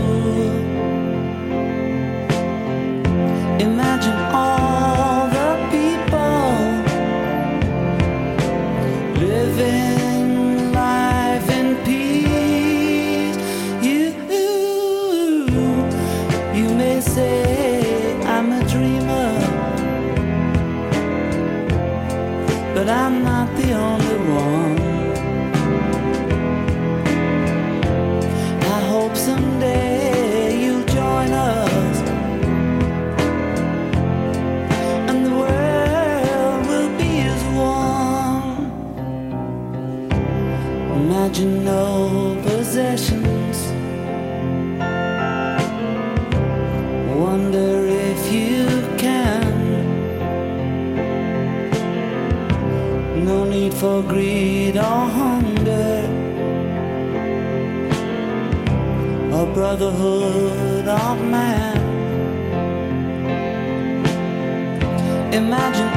Brotherhood 59.56 60.86
of 60.86 61.22
man. 61.32 61.78
Imagine 65.34 65.95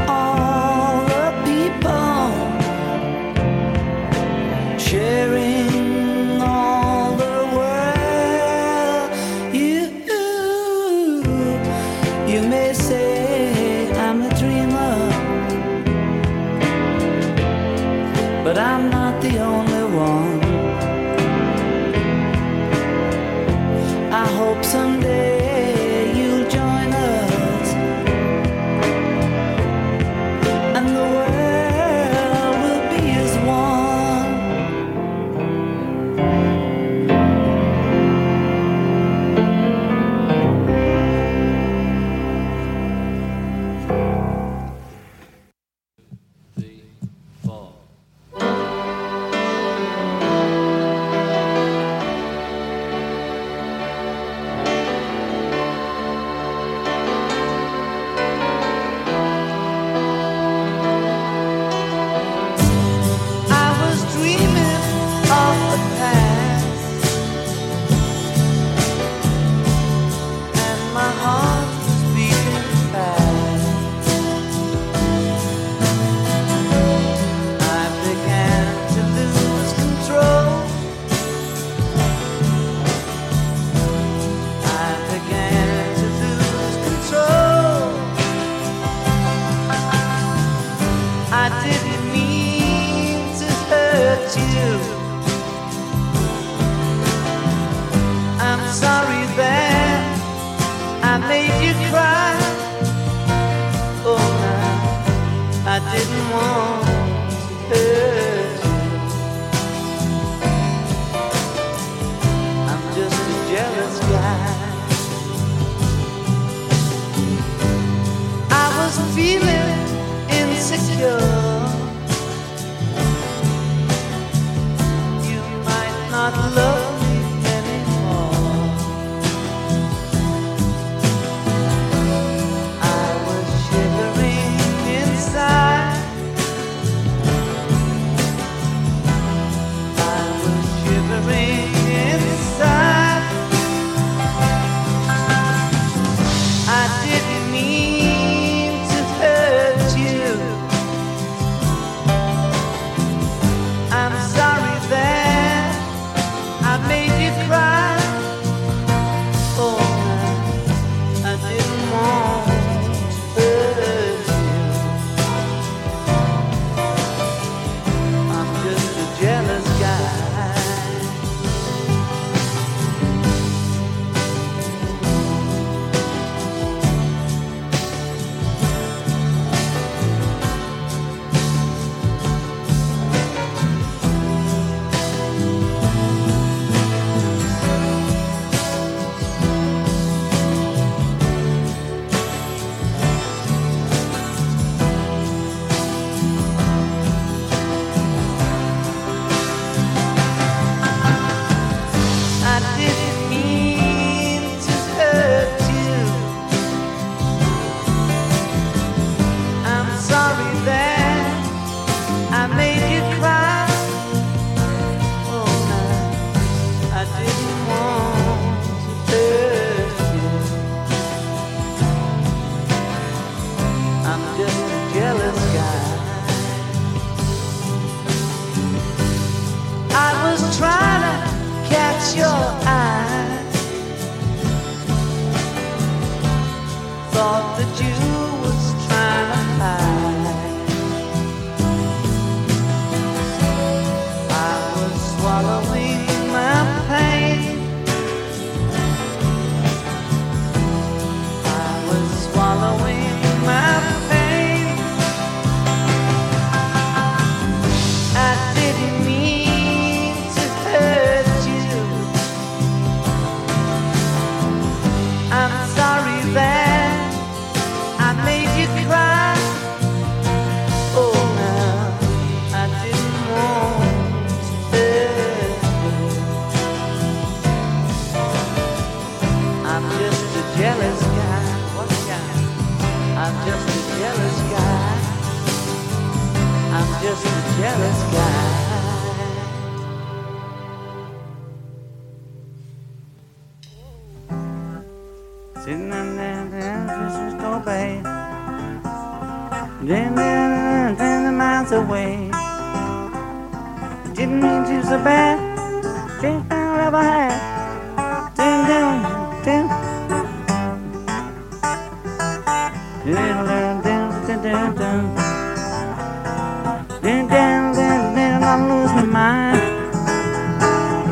I'm 318.44 318.68
losing 318.68 318.96
my 318.96 319.04
mind. 319.04 319.59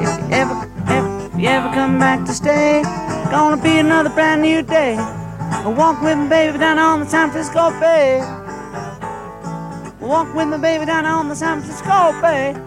If 0.03 0.19
you 0.19 0.35
ever, 0.35 0.55
ever, 0.89 1.27
if 1.27 1.41
you 1.41 1.49
ever 1.49 1.69
come 1.69 1.99
back 1.99 2.27
to 2.27 2.35
stay, 2.35 2.83
gonna 3.31 3.57
be 3.63 3.79
another 3.79 4.11
brand 4.11 4.43
new 4.43 4.63
day. 4.63 4.97
I 4.99 5.69
walk 5.69 6.03
with 6.03 6.19
my 6.19 6.29
baby 6.29 6.59
down 6.59 6.79
on 6.79 7.01
the 7.01 7.07
San 7.07 7.31
Francisco 7.31 7.71
Bay. 7.81 8.21
I 8.21 9.95
walk 10.01 10.35
with 10.35 10.49
my 10.49 10.59
baby 10.59 10.85
down 10.85 11.07
on 11.07 11.29
the 11.29 11.37
San 11.37 11.63
Francisco 11.63 12.13
Bay. 12.21 12.66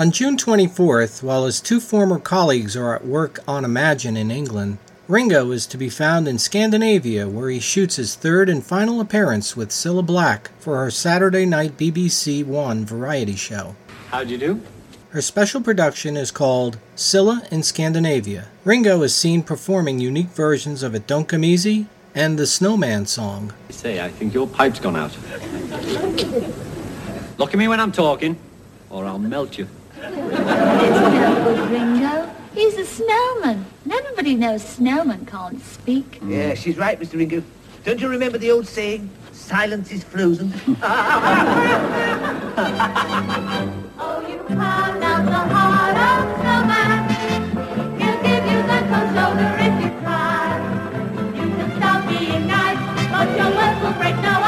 On 0.00 0.10
June 0.10 0.38
24th, 0.38 1.22
while 1.22 1.44
his 1.44 1.60
two 1.60 1.78
former 1.78 2.18
colleagues 2.18 2.74
are 2.74 2.96
at 2.96 3.04
work 3.04 3.40
on 3.46 3.66
Imagine 3.66 4.16
in 4.16 4.30
England, 4.30 4.78
Ringo 5.08 5.50
is 5.50 5.66
to 5.66 5.76
be 5.76 5.90
found 5.90 6.26
in 6.26 6.38
Scandinavia 6.38 7.28
where 7.28 7.50
he 7.50 7.60
shoots 7.60 7.96
his 7.96 8.14
third 8.14 8.48
and 8.48 8.64
final 8.64 9.02
appearance 9.02 9.58
with 9.58 9.68
Cilla 9.68 10.02
Black 10.02 10.52
for 10.58 10.78
her 10.78 10.90
Saturday 10.90 11.44
night 11.44 11.76
BBC 11.76 12.46
One 12.46 12.86
variety 12.86 13.36
show. 13.36 13.76
How'd 14.08 14.30
you 14.30 14.38
do? 14.38 14.62
Her 15.10 15.20
special 15.20 15.60
production 15.60 16.16
is 16.16 16.30
called 16.30 16.78
Cilla 16.96 17.46
in 17.52 17.62
Scandinavia. 17.62 18.46
Ringo 18.64 19.02
is 19.02 19.14
seen 19.14 19.42
performing 19.42 19.98
unique 19.98 20.28
versions 20.30 20.82
of 20.82 20.94
It 20.94 21.06
Don't 21.06 21.28
Come 21.28 21.44
Easy 21.44 21.88
and 22.14 22.38
the 22.38 22.46
Snowman 22.46 23.04
song. 23.04 23.52
Say, 23.68 24.00
I 24.02 24.08
think 24.08 24.32
your 24.32 24.46
pipe's 24.46 24.80
gone 24.80 24.96
out. 24.96 25.14
Look 27.36 27.52
at 27.52 27.58
me 27.58 27.68
when 27.68 27.80
I'm 27.80 27.92
talking, 27.92 28.38
or 28.88 29.04
I'll 29.04 29.18
melt 29.18 29.58
you. 29.58 29.68
It's 30.02 31.14
no 31.14 31.44
good, 31.44 31.70
Ringo. 31.70 32.30
He's 32.54 32.76
a 32.76 32.84
snowman. 32.84 33.64
Nobody 33.84 34.34
knows 34.34 34.62
snowmen 34.64 35.26
can't 35.26 35.60
speak. 35.62 36.20
Yeah, 36.24 36.54
she's 36.54 36.76
right, 36.76 36.98
Mr. 36.98 37.18
Ringo. 37.18 37.42
Don't 37.84 38.00
you 38.00 38.08
remember 38.08 38.38
the 38.38 38.50
old 38.50 38.66
saying, 38.66 39.08
silence 39.32 39.90
is 39.92 40.02
frozen? 40.04 40.52
Oh, 44.02 44.20
you 44.26 44.38
carved 44.56 45.02
out 45.04 45.24
the 45.24 45.54
heart 45.54 45.96
of 45.96 46.40
snowman. 46.40 46.90
He'll 48.00 48.20
give 48.22 48.44
you 48.50 48.60
the 48.70 48.78
cold 48.90 49.08
shoulder 49.14 49.50
if 49.60 49.74
you 49.82 49.90
cry. 50.00 50.48
You 51.36 51.46
can 51.56 51.68
stop 51.76 52.00
being 52.08 52.46
nice, 52.46 52.80
but 53.12 53.28
your 53.36 53.50
words 53.54 53.78
will 53.82 53.92
break 54.00 54.16
no 54.16 54.39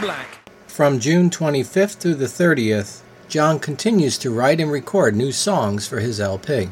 Black. 0.00 0.38
From 0.66 1.00
June 1.00 1.28
25th 1.28 1.96
through 1.96 2.14
the 2.14 2.26
30th, 2.26 3.00
John 3.28 3.58
continues 3.58 4.16
to 4.18 4.30
write 4.30 4.60
and 4.60 4.70
record 4.70 5.16
new 5.16 5.32
songs 5.32 5.88
for 5.88 5.98
his 5.98 6.20
LP. 6.20 6.68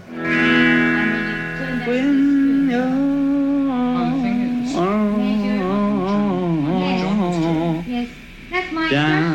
Yes, 7.86 8.10
that's 8.50 8.72
my 8.72 8.88
Down. 8.90 9.25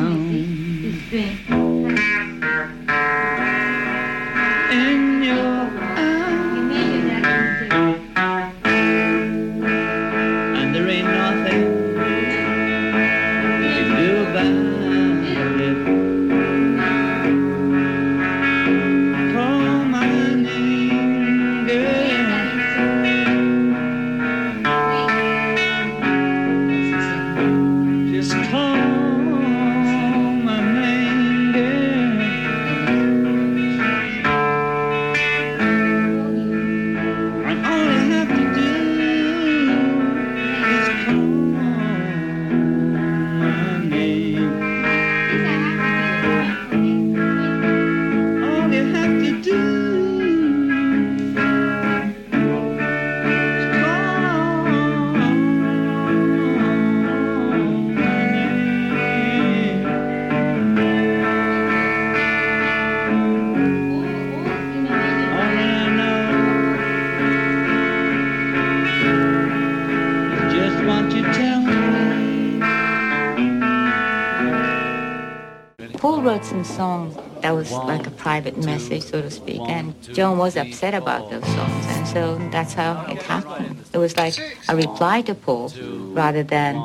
So 79.12 79.22
to 79.22 79.30
speak, 79.30 79.59
and 79.68 79.93
John 80.16 80.38
was 80.38 80.55
upset 80.55 80.93
about 80.93 81.30
those 81.30 81.45
songs, 81.45 81.86
and 81.89 82.07
so 82.07 82.38
that's 82.49 82.74
how 82.74 83.05
it 83.09 83.22
happened. 83.22 83.84
It 83.93 83.97
was 83.97 84.16
like 84.16 84.36
a 84.70 84.76
reply 84.76 85.22
to 85.24 85.36
Paul 85.36 85.70
rather 86.14 86.43
than 86.43 86.78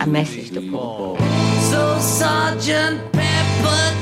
a 0.00 0.06
message 0.06 0.50
to 0.50 0.60
Paul. 0.70 1.16
So 1.70 1.98
Sergeant 2.00 2.98
Pepper 3.12 3.99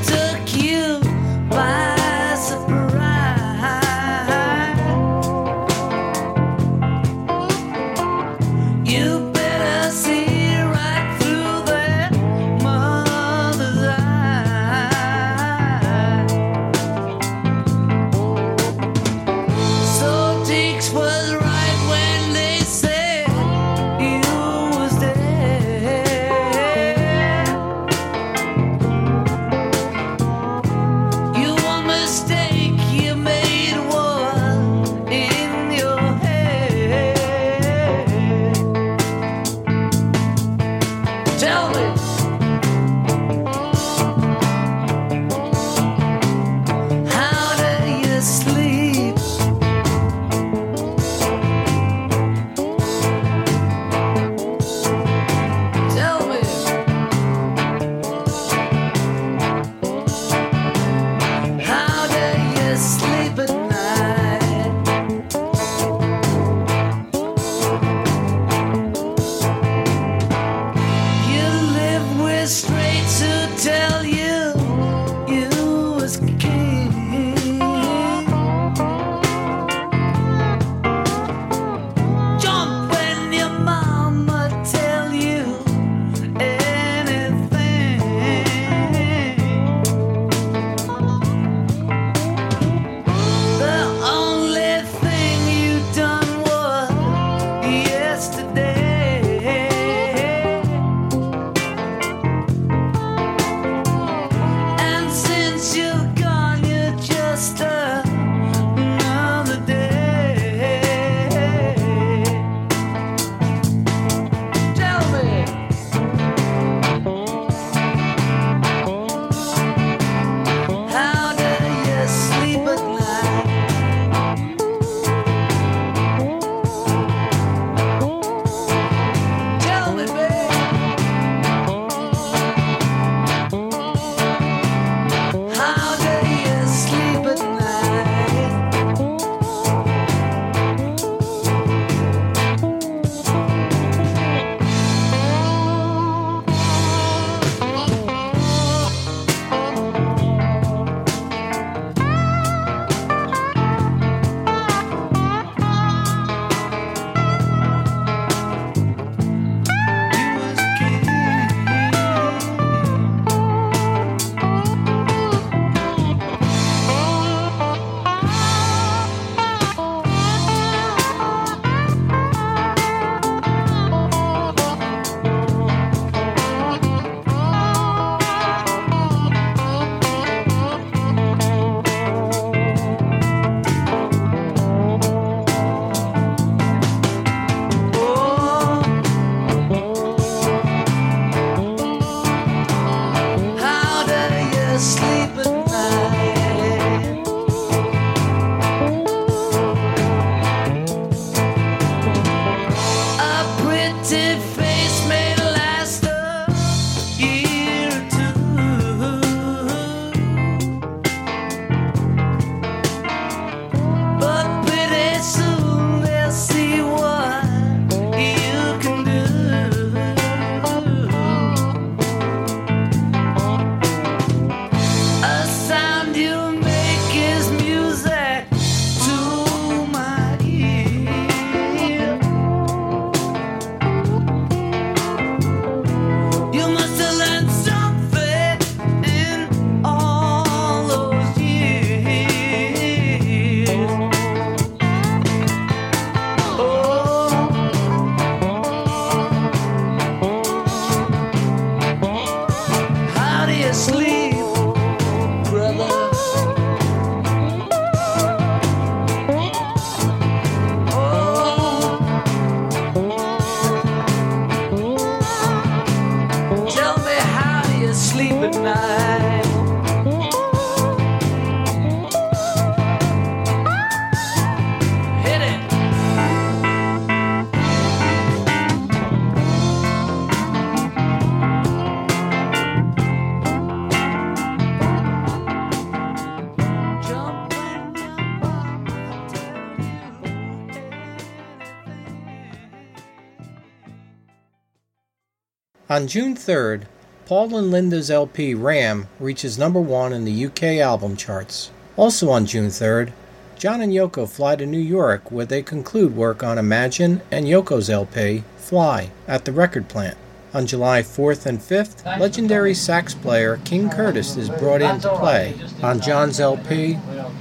On 295.99 296.07
June 296.07 296.37
3rd, 296.37 296.83
Paul 297.27 297.57
and 297.57 297.73
Linda's 297.73 298.09
LP 298.09 298.55
Ram 298.55 299.09
reaches 299.19 299.59
number 299.59 299.81
one 299.81 300.13
in 300.13 300.25
the 300.25 300.47
UK 300.47 300.79
album 300.79 301.17
charts. 301.17 301.73
Also 301.97 302.31
on 302.31 302.47
June 302.47 302.69
3rd, 302.69 303.11
John 303.57 303.81
and 303.81 303.93
Yoko 303.93 304.29
fly 304.29 304.55
to 304.55 304.65
New 304.65 304.79
York 304.79 305.33
where 305.33 305.45
they 305.45 305.61
conclude 305.61 306.15
work 306.15 306.45
on 306.45 306.57
Imagine 306.57 307.21
and 307.33 307.47
Yoko's 307.47 307.91
LP 307.91 308.45
Fly 308.59 309.11
at 309.27 309.45
the 309.45 309.51
record 309.51 309.89
plant. 309.89 310.17
On 310.55 310.69
July 310.69 311.03
4th 311.03 311.47
and 311.47 311.59
5th, 311.59 312.05
legendary 312.21 312.75
sax 312.75 313.13
player 313.13 313.59
King 313.65 313.91
Curtis 313.91 314.37
is 314.37 314.51
brought 314.51 314.83
in 314.83 315.01
to 315.01 315.17
play 315.17 315.57
on 315.83 316.01
John's 316.01 316.39
LP 316.39 316.97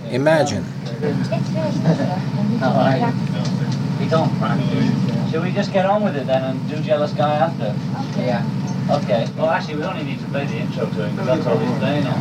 Imagine. 0.10 0.66
Alright. 4.14 4.58
We 4.58 4.70
don't, 4.70 5.00
Frank. 5.10 5.30
Should 5.32 5.44
we 5.44 5.52
just 5.52 5.74
get 5.74 5.86
on 5.86 6.04
with 6.04 6.16
it 6.16 6.28
then 6.28 6.44
and 6.44 6.70
do 6.70 6.80
Jealous 6.82 7.12
Guy 7.14 7.36
after? 7.36 7.76
Yeah. 8.20 8.46
Okay. 9.04 9.28
Well, 9.38 9.50
actually, 9.50 9.76
we 9.76 9.84
only 9.84 10.04
need 10.04 10.20
to 10.20 10.26
play 10.28 10.46
the 10.46 10.56
intro 10.58 10.86
to 10.86 11.06
him 11.06 11.12
because 11.16 11.28
that's 11.28 11.46
all 11.48 11.58
he's 11.58 11.78
playing 11.80 12.08
on. 12.08 12.20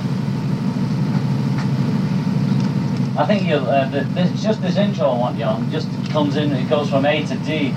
I 3.19 3.25
think 3.25 3.45
you'll, 3.49 3.67
uh, 3.67 3.89
the, 3.89 4.01
this, 4.01 4.43
just 4.43 4.61
this 4.61 4.77
intro 4.77 5.09
I 5.09 5.19
want 5.19 5.39
you 5.39 5.45
on 5.45 5.71
just 5.71 5.89
comes 6.11 6.37
in, 6.37 6.53
it 6.53 6.69
goes 6.69 6.91
from 6.91 7.07
A 7.07 7.25
to 7.25 7.37
D. 7.37 7.73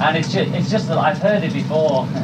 And 0.00 0.16
it's 0.16 0.32
just, 0.32 0.52
it's 0.52 0.70
just 0.70 0.88
that 0.88 0.98
I've 0.98 1.18
heard 1.18 1.44
it 1.44 1.52
before. 1.52 2.08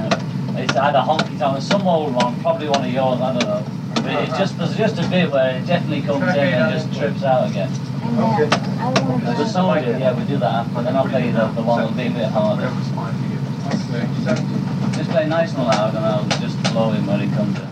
It's 0.58 0.74
either 0.74 1.00
honky 1.00 1.38
tonk, 1.38 1.58
or 1.58 1.60
some 1.60 1.86
old 1.86 2.14
one, 2.14 2.40
probably 2.40 2.66
one 2.70 2.82
of 2.82 2.90
yours, 2.90 3.20
I 3.20 3.38
don't 3.38 3.46
know. 3.46 3.62
But 3.96 4.06
it 4.06 4.28
just, 4.38 4.56
there's 4.56 4.74
just 4.74 4.98
a 4.98 5.06
bit 5.10 5.30
where 5.30 5.58
it 5.58 5.66
definitely 5.66 6.00
comes 6.00 6.34
in 6.34 6.38
and 6.54 6.72
just 6.72 6.98
trips 6.98 7.22
out 7.22 7.50
again. 7.50 7.70
But 8.14 9.46
some 9.48 9.74
we 9.74 9.80
do, 9.84 9.98
yeah, 9.98 10.12
we 10.16 10.24
do 10.24 10.38
that 10.38 10.66
after, 10.66 10.82
then 10.82 10.96
I'll 10.96 11.08
play 11.08 11.30
the, 11.30 11.46
the 11.48 11.62
one 11.62 11.78
that'll 11.78 11.92
be 11.94 12.06
a 12.06 12.10
bit 12.10 12.30
harder. 12.30 12.70
Just 14.96 15.10
play 15.10 15.26
nice 15.26 15.52
and 15.54 15.64
loud 15.64 15.94
and 15.94 16.04
I'll 16.04 16.28
just 16.40 16.62
blow 16.72 16.92
in 16.92 17.06
when 17.06 17.20
it 17.20 17.32
comes 17.32 17.58
in. 17.58 17.66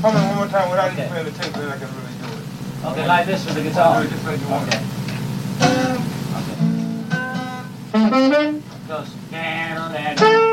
Come 0.00 0.14
on, 0.14 0.28
one 0.28 0.36
more 0.36 0.46
time 0.46 0.70
without 0.70 0.96
you 0.96 1.04
playing 1.08 1.24
the 1.24 1.32
tape, 1.32 1.52
then 1.54 1.68
I 1.68 1.76
can 1.76 1.88
really 1.88 2.14
do 2.22 2.26
it. 2.26 2.44
Okay, 2.88 3.06
like 3.06 3.26
this 3.26 3.44
with 3.44 3.54
the 3.54 3.62
guitar. 3.62 4.02
Just 4.04 4.24
like 4.24 4.40
you 4.40 4.48
want. 4.48 4.66
Okay. 4.66 4.78
Goes 8.88 9.10
down, 9.30 9.92
down, 9.92 10.47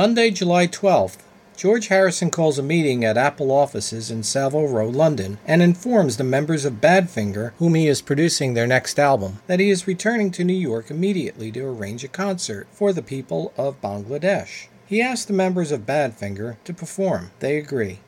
Monday, 0.00 0.30
July 0.30 0.66
12th, 0.66 1.18
George 1.58 1.88
Harrison 1.88 2.30
calls 2.30 2.58
a 2.58 2.62
meeting 2.62 3.04
at 3.04 3.18
Apple 3.18 3.52
offices 3.52 4.10
in 4.10 4.22
Savile 4.22 4.66
Row, 4.66 4.88
London, 4.88 5.36
and 5.44 5.60
informs 5.60 6.16
the 6.16 6.24
members 6.24 6.64
of 6.64 6.80
Badfinger, 6.80 7.52
whom 7.58 7.74
he 7.74 7.86
is 7.86 8.00
producing 8.00 8.54
their 8.54 8.66
next 8.66 8.98
album, 8.98 9.40
that 9.46 9.60
he 9.60 9.68
is 9.68 9.86
returning 9.86 10.30
to 10.30 10.42
New 10.42 10.54
York 10.54 10.90
immediately 10.90 11.52
to 11.52 11.66
arrange 11.66 12.02
a 12.02 12.08
concert 12.08 12.66
for 12.72 12.94
the 12.94 13.02
people 13.02 13.52
of 13.58 13.78
Bangladesh. 13.82 14.68
He 14.86 15.02
asks 15.02 15.26
the 15.26 15.34
members 15.34 15.70
of 15.70 15.84
Badfinger 15.84 16.56
to 16.64 16.72
perform. 16.72 17.32
They 17.40 17.58
agree. 17.58 17.98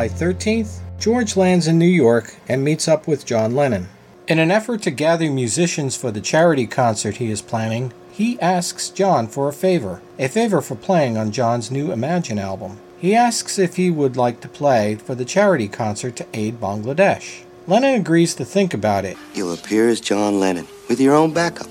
July 0.00 0.32
13th, 0.32 0.78
George 0.98 1.36
lands 1.36 1.66
in 1.66 1.78
New 1.78 1.84
York 1.84 2.34
and 2.48 2.64
meets 2.64 2.88
up 2.88 3.06
with 3.06 3.26
John 3.26 3.54
Lennon. 3.54 3.86
In 4.28 4.38
an 4.38 4.50
effort 4.50 4.80
to 4.82 4.90
gather 4.90 5.30
musicians 5.30 5.94
for 5.94 6.10
the 6.10 6.22
charity 6.22 6.66
concert 6.66 7.16
he 7.16 7.30
is 7.30 7.42
planning, 7.42 7.92
he 8.10 8.40
asks 8.40 8.88
John 8.88 9.28
for 9.28 9.46
a 9.46 9.52
favor, 9.52 10.00
a 10.18 10.28
favor 10.28 10.62
for 10.62 10.74
playing 10.74 11.18
on 11.18 11.32
John's 11.32 11.70
new 11.70 11.92
Imagine 11.92 12.38
album. 12.38 12.78
He 12.98 13.14
asks 13.14 13.58
if 13.58 13.76
he 13.76 13.90
would 13.90 14.16
like 14.16 14.40
to 14.40 14.48
play 14.48 14.94
for 14.94 15.14
the 15.14 15.26
charity 15.26 15.68
concert 15.68 16.16
to 16.16 16.26
aid 16.32 16.58
Bangladesh. 16.58 17.42
Lennon 17.66 18.00
agrees 18.00 18.34
to 18.36 18.44
think 18.46 18.72
about 18.72 19.04
it. 19.04 19.18
You'll 19.34 19.52
appear 19.52 19.90
as 19.90 20.00
John 20.00 20.40
Lennon 20.40 20.66
with 20.88 20.98
your 20.98 21.14
own 21.14 21.34
backup. 21.34 21.68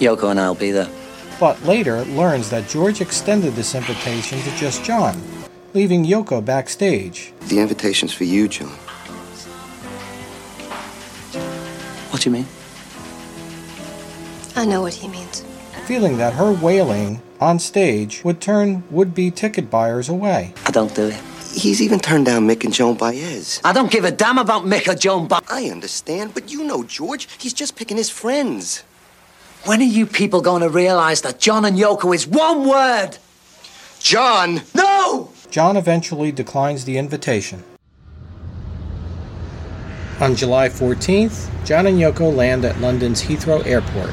Yoko 0.00 0.32
and 0.32 0.40
I'll 0.40 0.56
be 0.56 0.72
there. 0.72 0.90
But 1.44 1.62
later 1.64 2.06
learns 2.06 2.48
that 2.48 2.66
George 2.70 3.02
extended 3.02 3.52
this 3.52 3.74
invitation 3.74 4.40
to 4.40 4.50
just 4.56 4.82
John, 4.82 5.14
leaving 5.74 6.02
Yoko 6.02 6.42
backstage. 6.42 7.34
The 7.48 7.58
invitation's 7.58 8.14
for 8.14 8.24
you, 8.24 8.48
John. 8.48 8.70
What 12.08 12.22
do 12.22 12.30
you 12.30 12.32
mean? 12.32 12.46
I 14.56 14.64
know 14.64 14.80
what 14.80 14.94
he 14.94 15.06
means. 15.06 15.44
feeling 15.84 16.16
that 16.16 16.32
her 16.32 16.50
wailing 16.50 17.20
on 17.42 17.58
stage 17.58 18.24
would 18.24 18.40
turn 18.40 18.82
would 18.90 19.14
be 19.14 19.30
ticket 19.30 19.68
buyers 19.68 20.08
away. 20.08 20.54
I 20.64 20.70
don't 20.70 20.94
do 20.94 21.08
it. 21.08 21.20
He's 21.52 21.82
even 21.82 22.00
turned 22.00 22.24
down 22.24 22.48
Mick 22.48 22.64
and 22.64 22.72
Joan 22.72 22.96
Baez. 22.96 23.60
I 23.62 23.74
don't 23.74 23.90
give 23.90 24.06
a 24.06 24.10
damn 24.10 24.38
about 24.38 24.64
Mick 24.64 24.88
or 24.88 24.94
Joan 24.94 25.28
Ba- 25.28 25.42
I 25.50 25.66
understand, 25.66 26.32
but 26.32 26.50
you 26.50 26.64
know 26.64 26.84
George. 26.84 27.28
He's 27.36 27.52
just 27.52 27.76
picking 27.76 27.98
his 27.98 28.08
friends. 28.08 28.82
When 29.64 29.80
are 29.80 29.84
you 29.84 30.04
people 30.04 30.42
going 30.42 30.60
to 30.60 30.68
realize 30.68 31.22
that 31.22 31.40
John 31.40 31.64
and 31.64 31.78
Yoko 31.78 32.14
is 32.14 32.26
one 32.26 32.68
word? 32.68 33.16
John! 33.98 34.60
No! 34.74 35.30
John 35.50 35.78
eventually 35.78 36.30
declines 36.30 36.84
the 36.84 36.98
invitation. 36.98 37.64
On 40.20 40.36
July 40.36 40.68
14th, 40.68 41.48
John 41.64 41.86
and 41.86 41.98
Yoko 41.98 42.34
land 42.34 42.66
at 42.66 42.78
London's 42.78 43.22
Heathrow 43.22 43.64
Airport. 43.64 44.12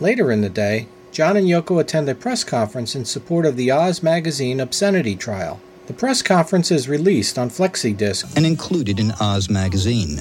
Later 0.00 0.32
in 0.32 0.40
the 0.40 0.50
day, 0.50 0.88
John 1.12 1.36
and 1.36 1.46
Yoko 1.46 1.80
attend 1.80 2.08
a 2.08 2.14
press 2.16 2.42
conference 2.42 2.96
in 2.96 3.04
support 3.04 3.46
of 3.46 3.54
the 3.54 3.70
Oz 3.70 4.02
magazine 4.02 4.58
obscenity 4.58 5.14
trial. 5.14 5.60
The 5.86 5.94
press 5.94 6.22
conference 6.22 6.72
is 6.72 6.88
released 6.88 7.38
on 7.38 7.50
FlexiDisc 7.50 8.36
and 8.36 8.44
included 8.44 8.98
in 8.98 9.12
Oz 9.20 9.48
magazine. 9.48 10.18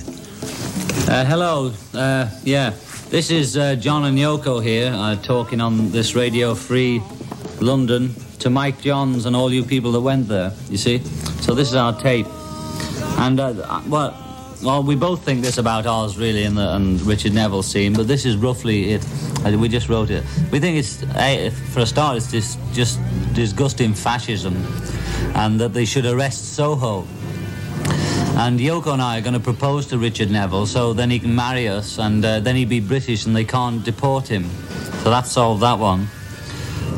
Uh, 0.81 1.25
hello. 1.25 1.71
Uh, 1.93 2.29
yeah, 2.43 2.73
this 3.09 3.29
is 3.31 3.57
uh, 3.57 3.75
John 3.75 4.05
and 4.05 4.17
Yoko 4.17 4.63
here, 4.63 4.91
uh, 4.93 5.15
talking 5.17 5.59
on 5.61 5.91
this 5.91 6.15
Radio 6.15 6.55
Free 6.55 7.01
London 7.59 8.15
to 8.39 8.49
Mike 8.49 8.81
Johns 8.81 9.25
and 9.25 9.35
all 9.35 9.51
you 9.51 9.63
people 9.63 9.91
that 9.91 10.01
went 10.01 10.27
there. 10.27 10.51
You 10.69 10.77
see, 10.77 10.99
so 11.41 11.53
this 11.53 11.67
is 11.67 11.75
our 11.75 11.99
tape, 11.99 12.27
and 13.19 13.39
uh, 13.39 13.81
well, 13.87 14.17
well, 14.63 14.83
we 14.83 14.95
both 14.95 15.23
think 15.23 15.43
this 15.43 15.57
about 15.57 15.85
Oz 15.85 16.17
really, 16.17 16.43
and, 16.45 16.57
the, 16.57 16.75
and 16.75 17.01
Richard 17.01 17.33
Neville 17.33 17.63
scene, 17.63 17.93
but 17.93 18.07
this 18.07 18.25
is 18.25 18.37
roughly 18.37 18.93
it. 18.93 19.05
Uh, 19.45 19.57
We 19.57 19.67
just 19.69 19.89
wrote 19.89 20.09
it. 20.09 20.23
We 20.51 20.59
think 20.59 20.77
it's 20.77 21.03
for 21.73 21.81
a 21.81 21.85
start, 21.85 22.17
it's 22.17 22.31
just 22.31 22.57
just 22.73 22.99
disgusting 23.33 23.93
fascism, 23.93 24.55
and 25.35 25.59
that 25.59 25.73
they 25.73 25.85
should 25.85 26.05
arrest 26.05 26.55
Soho. 26.55 27.05
And 28.37 28.59
Yoko 28.59 28.93
and 28.93 29.01
I 29.01 29.19
are 29.19 29.21
going 29.21 29.33
to 29.33 29.39
propose 29.39 29.87
to 29.87 29.97
Richard 29.97 30.31
Neville 30.31 30.65
so 30.65 30.93
then 30.93 31.09
he 31.09 31.19
can 31.19 31.35
marry 31.35 31.67
us 31.67 31.99
and 31.99 32.23
uh, 32.25 32.39
then 32.39 32.55
he'd 32.55 32.69
be 32.69 32.79
British 32.79 33.25
and 33.25 33.35
they 33.35 33.43
can't 33.43 33.83
deport 33.83 34.27
him. 34.27 34.49
So 35.03 35.09
that 35.09 35.27
solved 35.27 35.61
that 35.61 35.77
one. 35.77 36.07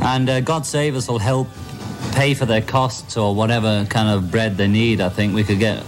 And 0.01 0.29
uh, 0.29 0.41
God 0.41 0.65
Save 0.65 0.95
Us 0.95 1.07
will 1.07 1.19
help 1.19 1.47
pay 2.13 2.34
for 2.34 2.45
their 2.45 2.61
costs 2.61 3.17
or 3.17 3.34
whatever 3.36 3.86
kind 3.89 4.09
of 4.09 4.31
bread 4.31 4.57
they 4.57 4.67
need. 4.67 5.01
I 5.01 5.09
think 5.09 5.34
we 5.34 5.43
could 5.43 5.59
get 5.59 5.84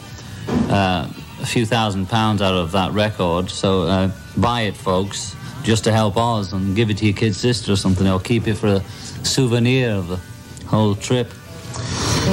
uh, 0.69 1.07
a 1.41 1.45
few 1.45 1.65
thousand 1.65 2.07
pounds 2.07 2.41
out 2.41 2.55
of 2.55 2.71
that 2.71 2.91
record. 2.91 3.49
So 3.49 3.83
uh, 3.83 4.11
buy 4.37 4.61
it, 4.61 4.75
folks, 4.75 5.35
just 5.63 5.83
to 5.85 5.91
help 5.91 6.17
Oz 6.17 6.53
and 6.53 6.75
give 6.75 6.89
it 6.89 6.97
to 6.97 7.05
your 7.05 7.15
kid 7.15 7.35
sister 7.35 7.71
or 7.71 7.75
something 7.75 8.07
or 8.07 8.19
keep 8.19 8.47
it 8.47 8.55
for 8.55 8.67
a 8.67 8.79
souvenir 9.25 9.91
of 9.91 10.07
the 10.07 10.17
whole 10.67 10.95
trip. 10.95 11.31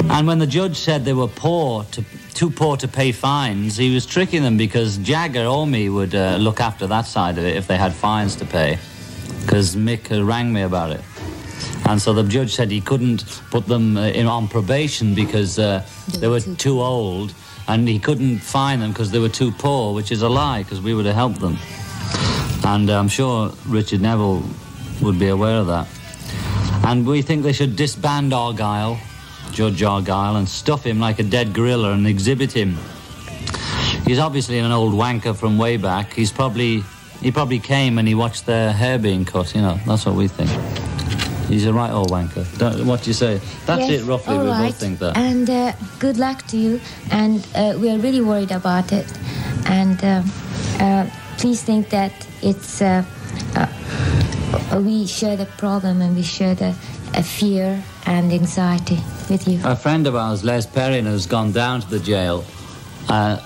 And 0.09 0.25
when 0.25 0.39
the 0.39 0.47
judge 0.47 0.77
said 0.77 1.05
they 1.05 1.13
were 1.13 1.27
poor, 1.27 1.83
to, 1.91 2.03
too 2.33 2.49
poor 2.49 2.77
to 2.77 2.87
pay 2.87 3.11
fines, 3.11 3.77
he 3.77 3.93
was 3.93 4.05
tricking 4.05 4.43
them 4.43 4.57
because 4.57 4.97
Jagger 4.97 5.45
or 5.45 5.65
me 5.65 5.89
would 5.89 6.15
uh, 6.15 6.37
look 6.37 6.59
after 6.59 6.87
that 6.87 7.05
side 7.05 7.37
of 7.37 7.45
it 7.45 7.55
if 7.55 7.67
they 7.67 7.77
had 7.77 7.93
fines 7.93 8.35
to 8.37 8.45
pay. 8.45 8.77
Because 9.41 9.75
Mick 9.75 10.11
uh, 10.11 10.23
rang 10.23 10.51
me 10.51 10.63
about 10.63 10.91
it. 10.91 11.01
And 11.85 12.01
so 12.01 12.13
the 12.13 12.23
judge 12.23 12.55
said 12.55 12.71
he 12.71 12.81
couldn't 12.81 13.41
put 13.51 13.67
them 13.67 13.97
uh, 13.97 14.07
in 14.07 14.25
on 14.25 14.47
probation 14.47 15.13
because 15.13 15.59
uh, 15.59 15.85
they 16.17 16.27
were 16.27 16.39
too 16.39 16.81
old, 16.81 17.33
and 17.67 17.87
he 17.87 17.99
couldn't 17.99 18.39
fine 18.39 18.79
them 18.79 18.91
because 18.91 19.11
they 19.11 19.19
were 19.19 19.29
too 19.29 19.51
poor, 19.51 19.93
which 19.93 20.11
is 20.11 20.21
a 20.21 20.29
lie 20.29 20.63
because 20.63 20.81
we 20.81 20.93
would 20.93 21.05
have 21.05 21.15
helped 21.15 21.39
them. 21.39 21.57
And 22.65 22.89
uh, 22.89 22.97
I'm 22.97 23.09
sure 23.09 23.51
Richard 23.67 24.01
Neville 24.01 24.43
would 25.01 25.19
be 25.19 25.27
aware 25.27 25.57
of 25.57 25.67
that. 25.67 25.87
And 26.85 27.05
we 27.05 27.21
think 27.21 27.43
they 27.43 27.53
should 27.53 27.75
disband 27.75 28.33
Argyle, 28.33 28.99
Judge 29.53 29.83
Argyle, 29.83 30.35
and 30.35 30.49
stuff 30.49 30.85
him 30.85 30.99
like 30.99 31.19
a 31.19 31.23
dead 31.23 31.53
gorilla 31.53 31.91
and 31.93 32.07
exhibit 32.07 32.51
him. 32.51 32.77
He's 34.05 34.19
obviously 34.19 34.57
an 34.59 34.71
old 34.71 34.93
wanker 34.93 35.35
from 35.35 35.57
way 35.57 35.77
back. 35.77 36.13
He's 36.13 36.31
probably 36.31 36.83
he 37.21 37.31
probably 37.31 37.59
came 37.59 37.97
and 37.97 38.07
he 38.07 38.15
watched 38.15 38.45
their 38.45 38.73
hair 38.73 38.99
being 38.99 39.23
cut. 39.23 39.55
You 39.55 39.61
know, 39.61 39.79
that's 39.87 40.05
what 40.05 40.15
we 40.15 40.27
think. 40.27 40.49
He's 41.47 41.65
a 41.65 41.73
right 41.73 41.91
old 41.91 42.09
wanker. 42.09 42.45
Don't, 42.57 42.85
what 42.85 43.03
do 43.03 43.09
you 43.09 43.13
say? 43.13 43.39
That's 43.65 43.87
Yes, 43.89 44.01
it, 44.01 44.05
roughly. 44.05 44.37
we 44.37 44.47
right. 44.47 44.67
both 44.67 44.79
think 44.79 44.99
that. 44.99 45.15
And 45.15 45.49
uh, 45.49 45.73
good 45.99 46.17
luck 46.17 46.45
to 46.47 46.57
you. 46.57 46.81
And 47.11 47.45
uh, 47.55 47.77
we 47.79 47.89
are 47.91 47.97
really 47.97 48.21
worried 48.21 48.51
about 48.51 48.91
it. 48.91 49.05
And 49.65 50.03
uh, 50.03 50.23
uh, 50.79 51.09
please 51.37 51.61
think 51.61 51.89
that 51.89 52.11
it's 52.41 52.81
uh, 52.81 53.05
uh, 53.55 54.81
we 54.81 55.05
share 55.05 55.37
the 55.37 55.45
problem 55.45 56.01
and 56.01 56.15
we 56.15 56.23
share 56.23 56.55
the 56.55 56.75
uh, 57.13 57.21
fear 57.21 57.81
and 58.05 58.31
anxiety 58.31 58.99
with 59.29 59.47
you. 59.47 59.59
A 59.63 59.75
friend 59.75 60.07
of 60.07 60.15
ours, 60.15 60.43
Les 60.43 60.65
Perrin, 60.65 61.05
has 61.05 61.25
gone 61.25 61.51
down 61.51 61.81
to 61.81 61.89
the 61.89 61.99
jail 61.99 62.43
uh, 63.09 63.37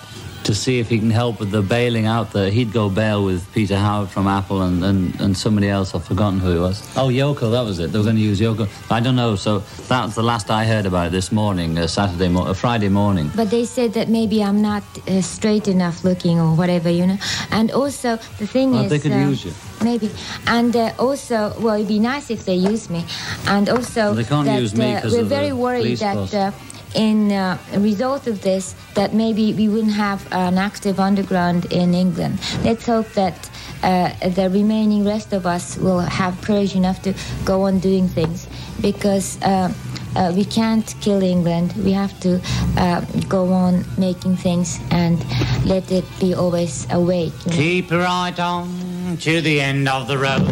to 0.48 0.56
see 0.56 0.80
if 0.80 0.88
he 0.88 0.98
can 0.98 1.12
help 1.12 1.40
with 1.42 1.52
the 1.52 1.62
bailing 1.62 2.06
out 2.06 2.32
there. 2.32 2.50
He'd 2.50 2.72
go 2.72 2.90
bail 2.90 3.24
with 3.26 3.42
Peter 3.54 3.76
Howard 3.78 4.10
from 4.10 4.28
Apple 4.28 4.62
and, 4.62 4.82
and, 4.84 5.20
and 5.20 5.38
somebody 5.38 5.68
else. 5.68 5.94
I've 5.94 6.06
forgotten 6.06 6.40
who 6.40 6.56
it 6.56 6.60
was. 6.62 6.82
Oh, 6.96 7.10
Yoko, 7.10 7.52
that 7.52 7.64
was 7.66 7.80
it. 7.80 7.92
They 7.92 7.98
were 8.00 8.06
going 8.06 8.16
to 8.16 8.22
use 8.22 8.40
Yoko. 8.40 8.66
I 8.90 9.02
don't 9.02 9.18
know. 9.18 9.36
So 9.36 9.60
that 9.90 10.06
was 10.06 10.16
the 10.16 10.24
last 10.24 10.50
I 10.50 10.64
heard 10.64 10.86
about 10.86 11.08
it 11.08 11.12
this 11.12 11.34
morning, 11.34 11.78
uh, 11.78 11.86
Saturday, 11.88 12.30
mo- 12.30 12.46
uh, 12.46 12.54
Friday 12.54 12.88
morning. 12.88 13.30
But 13.36 13.50
they 13.52 13.66
said 13.66 13.92
that 13.96 14.08
maybe 14.08 14.42
I'm 14.42 14.62
not 14.62 14.84
uh, 15.08 15.22
straight 15.22 15.68
enough 15.68 16.06
looking 16.06 16.40
or 16.40 16.56
whatever, 16.56 16.90
you 16.90 17.06
know. 17.08 17.18
And 17.52 17.70
also, 17.72 18.16
the 18.40 18.48
thing 18.48 18.72
Well, 18.72 18.84
is. 18.86 18.90
they 18.90 19.00
could 19.00 19.12
uh, 19.12 19.18
use 19.32 19.44
you. 19.44 19.54
Maybe. 19.84 20.10
And 20.48 20.74
uh, 20.78 20.94
also, 20.98 21.54
well, 21.60 21.76
it'd 21.76 21.90
be 21.90 22.00
nice 22.00 22.30
if 22.32 22.46
they 22.46 22.56
use 22.56 22.90
me. 22.90 23.06
And 23.48 23.68
also, 23.68 24.14
They 24.14 24.24
can't 24.24 24.46
that, 24.46 24.62
use 24.62 24.74
me 24.76 24.96
uh, 24.96 25.02
'cause 25.02 25.12
we're 25.12 25.24
of 25.24 25.30
the 25.30 25.36
very 25.36 25.52
worried 25.52 25.98
that 25.98 26.34
uh, 26.34 26.52
in 26.96 27.32
uh, 27.32 27.58
result 27.78 28.28
of 28.28 28.42
this, 28.42 28.76
that 28.94 29.14
maybe 29.14 29.54
we 29.54 29.68
wouldn't 29.68 29.94
have 29.94 30.26
an 30.32 30.58
active 30.58 31.00
underground 31.00 31.66
in 31.72 31.94
England. 31.94 32.40
Let's 32.64 32.86
hope 32.86 33.10
that 33.14 33.50
uh, 33.84 34.12
the 34.30 34.50
remaining 34.50 35.06
rest 35.06 35.34
of 35.34 35.46
us 35.46 35.78
will 35.78 36.00
have 36.00 36.42
courage 36.42 36.76
enough 36.76 37.02
to 37.04 37.14
go 37.46 37.64
on 37.64 37.80
doing 37.80 38.08
things 38.08 38.48
because. 38.82 39.42
Uh, 39.42 39.74
uh, 40.16 40.34
we 40.36 40.44
can't 40.46 40.96
kill 41.00 41.22
England. 41.22 41.74
We 41.84 41.92
have 41.92 42.18
to 42.22 42.42
uh, 42.76 43.02
go 43.28 43.54
on 43.54 43.86
making 44.00 44.38
things 44.38 44.80
and 44.90 45.24
let 45.64 45.92
it 45.92 46.06
be 46.20 46.34
always 46.34 46.88
awake. 46.90 47.34
you 47.46 47.52
know. 47.52 47.58
Keep 47.58 47.92
right 47.92 48.40
on 48.40 49.18
to 49.18 49.42
the 49.42 49.62
end 49.62 49.88
of 49.88 50.08
the 50.08 50.18
road. 50.18 50.48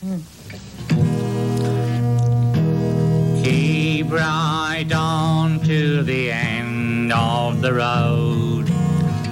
Keep 0.00 0.35
right 4.10 4.90
on 4.92 5.60
to 5.60 6.02
the 6.02 6.30
end 6.30 7.12
of 7.12 7.60
the 7.62 7.72
road. 7.72 8.66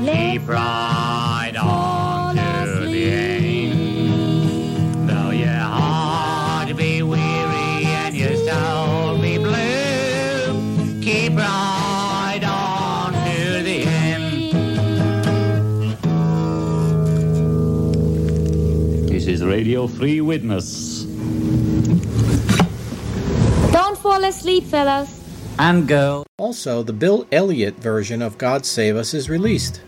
Keep 0.05 0.49
right 0.49 1.53
on 1.61 2.37
to 2.37 2.87
the 2.87 3.11
end. 3.11 5.09
Though 5.09 5.31
your 5.31 5.49
heart 5.49 6.77
be 6.77 7.03
weary 7.03 7.85
and 7.85 8.15
your 8.17 8.37
soul 8.37 9.19
be 9.21 9.39
blue, 9.39 11.01
keep 11.03 11.37
right 11.37 12.43
on 12.45 13.13
to 13.13 13.63
the 13.63 13.83
end. 13.85 14.53
This 19.09 19.27
is 19.27 19.43
Radio 19.45 19.87
Free 19.87 20.21
Witness. 20.21 21.05
Don't 24.05 24.21
fall 24.21 24.29
asleep, 24.29 24.65
fellas. 24.65 25.09
And 25.59 25.89
girl. 25.89 26.27
Also, 26.37 26.83
the 26.83 26.93
Bill 26.93 27.27
Elliot 27.33 27.77
version 27.77 28.21
of 28.21 28.37
God 28.37 28.67
Save 28.67 28.97
Us 28.97 29.15
is 29.15 29.31
released. 29.31 29.81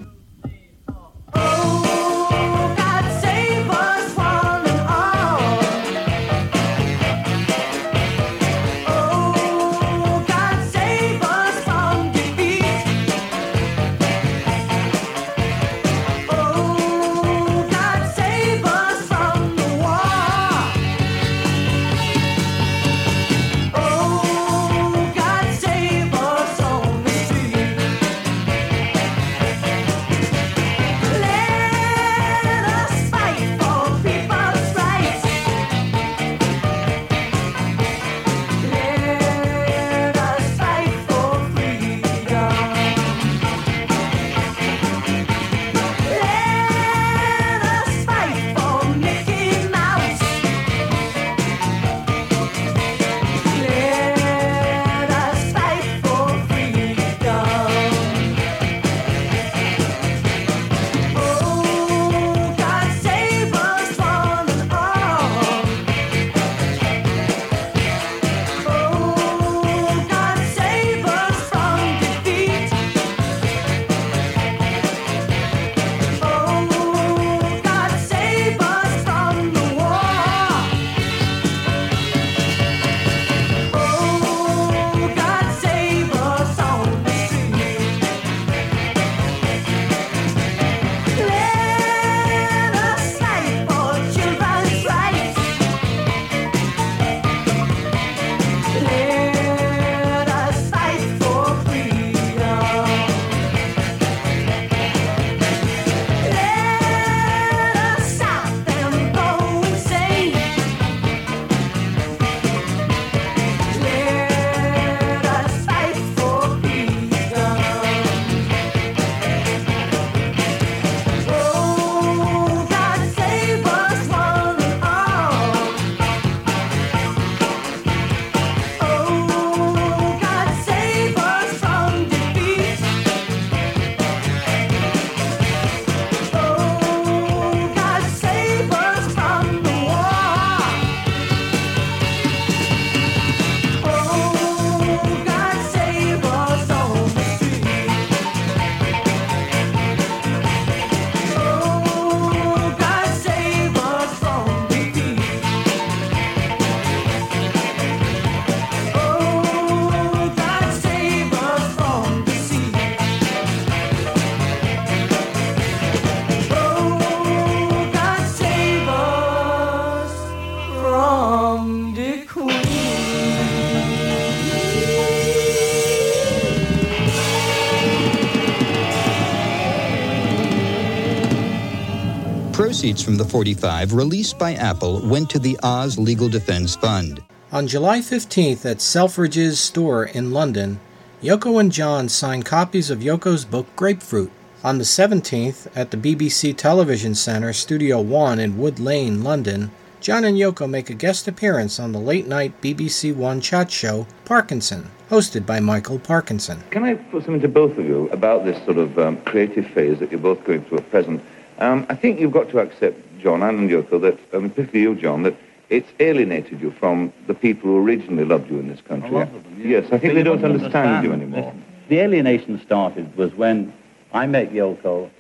Proceeds 182.87 183.03
from 183.03 183.17
the 183.17 183.25
45 183.25 183.95
released 183.95 184.39
by 184.39 184.55
Apple 184.55 185.01
went 185.01 185.29
to 185.31 185.41
the 185.41 185.59
Oz 185.65 185.99
Legal 185.99 186.29
Defense 186.29 186.77
Fund. 186.77 187.21
On 187.51 187.67
July 187.67 187.99
15th 187.99 188.65
at 188.65 188.81
Selfridge's 188.81 189.59
store 189.59 190.05
in 190.05 190.31
London, 190.31 190.79
Yoko 191.21 191.59
and 191.59 191.73
John 191.73 192.09
signed 192.09 192.47
copies 192.47 192.89
of 192.89 193.01
Yoko's 193.01 193.45
book 193.45 193.67
Grapefruit. 193.75 194.31
On 194.63 194.79
the 194.79 194.85
17th, 194.85 195.67
at 195.75 195.91
the 195.91 195.97
BBC 195.97 196.57
Television 196.57 197.17
Centre, 197.17 197.53
Studio 197.53 198.01
One 198.01 198.39
in 198.39 198.57
Wood 198.57 198.79
Lane, 198.79 199.25
London, 199.25 199.73
John 200.01 200.25
and 200.25 200.39
Yoko 200.39 200.71
make 200.71 200.89
a 200.89 200.95
guest 200.95 201.27
appearance 201.27 201.81
on 201.81 201.91
the 201.91 201.99
late 201.99 202.29
night 202.29 202.61
BBC 202.63 203.13
One 203.13 203.41
chat 203.41 203.69
show 203.69 204.07
Parkinson, 204.25 204.89
hosted 205.11 205.45
by 205.45 205.59
Michael 205.59 205.99
Parkinson. 205.99 206.63
Can 206.71 206.85
I 206.85 206.95
put 206.95 207.25
something 207.25 207.41
to 207.41 207.49
both 207.49 207.77
of 207.79 207.85
you 207.85 208.09
about 208.11 208.45
this 208.45 208.65
sort 208.65 208.79
of 208.79 208.97
um, 208.97 209.17
creative 209.23 209.67
phase 209.67 209.99
that 209.99 210.13
you're 210.13 210.21
both 210.21 210.45
going 210.45 210.63
through 210.63 210.79
at 210.79 210.91
present? 210.91 211.21
Um, 211.59 211.87
I 211.89 211.95
think 211.95 212.21
you've 212.21 212.33
got 212.33 212.51
to 212.51 212.59
accept, 212.59 213.01
John 213.19 213.43
and 213.43 213.71
Yoko, 213.71 214.01
that, 214.01 214.19
um, 214.35 214.51
particularly 214.51 214.83
you, 214.83 214.95
John, 214.95 215.23
that 215.23 215.35
it's 215.69 215.91
alienated 215.99 216.61
you 216.61 216.71
from 216.71 217.13
the 217.27 217.35
people 217.35 217.71
who 217.71 217.79
originally 217.79 218.25
loved 218.25 218.51
you 218.51 218.59
in 218.59 218.69
this 218.69 218.81
country. 218.81 219.11
A 219.11 219.13
lot 219.13 219.23
of 219.29 219.45
them, 219.45 219.63
Yes, 219.65 219.87
I 219.87 219.99
think 219.99 220.03
But 220.03 220.15
they 220.15 220.23
don't 220.23 220.41
mustn't 220.43 220.55
understand 220.63 221.05
you 221.05 221.13
anymore. 221.13 221.47
Listen, 221.47 221.65
The 221.89 221.99
alienation 222.01 222.61
started 222.61 223.17
was 223.17 223.35
when 223.35 223.73
I 224.13 224.27
met 224.27 224.53
Yoko, 224.53 225.11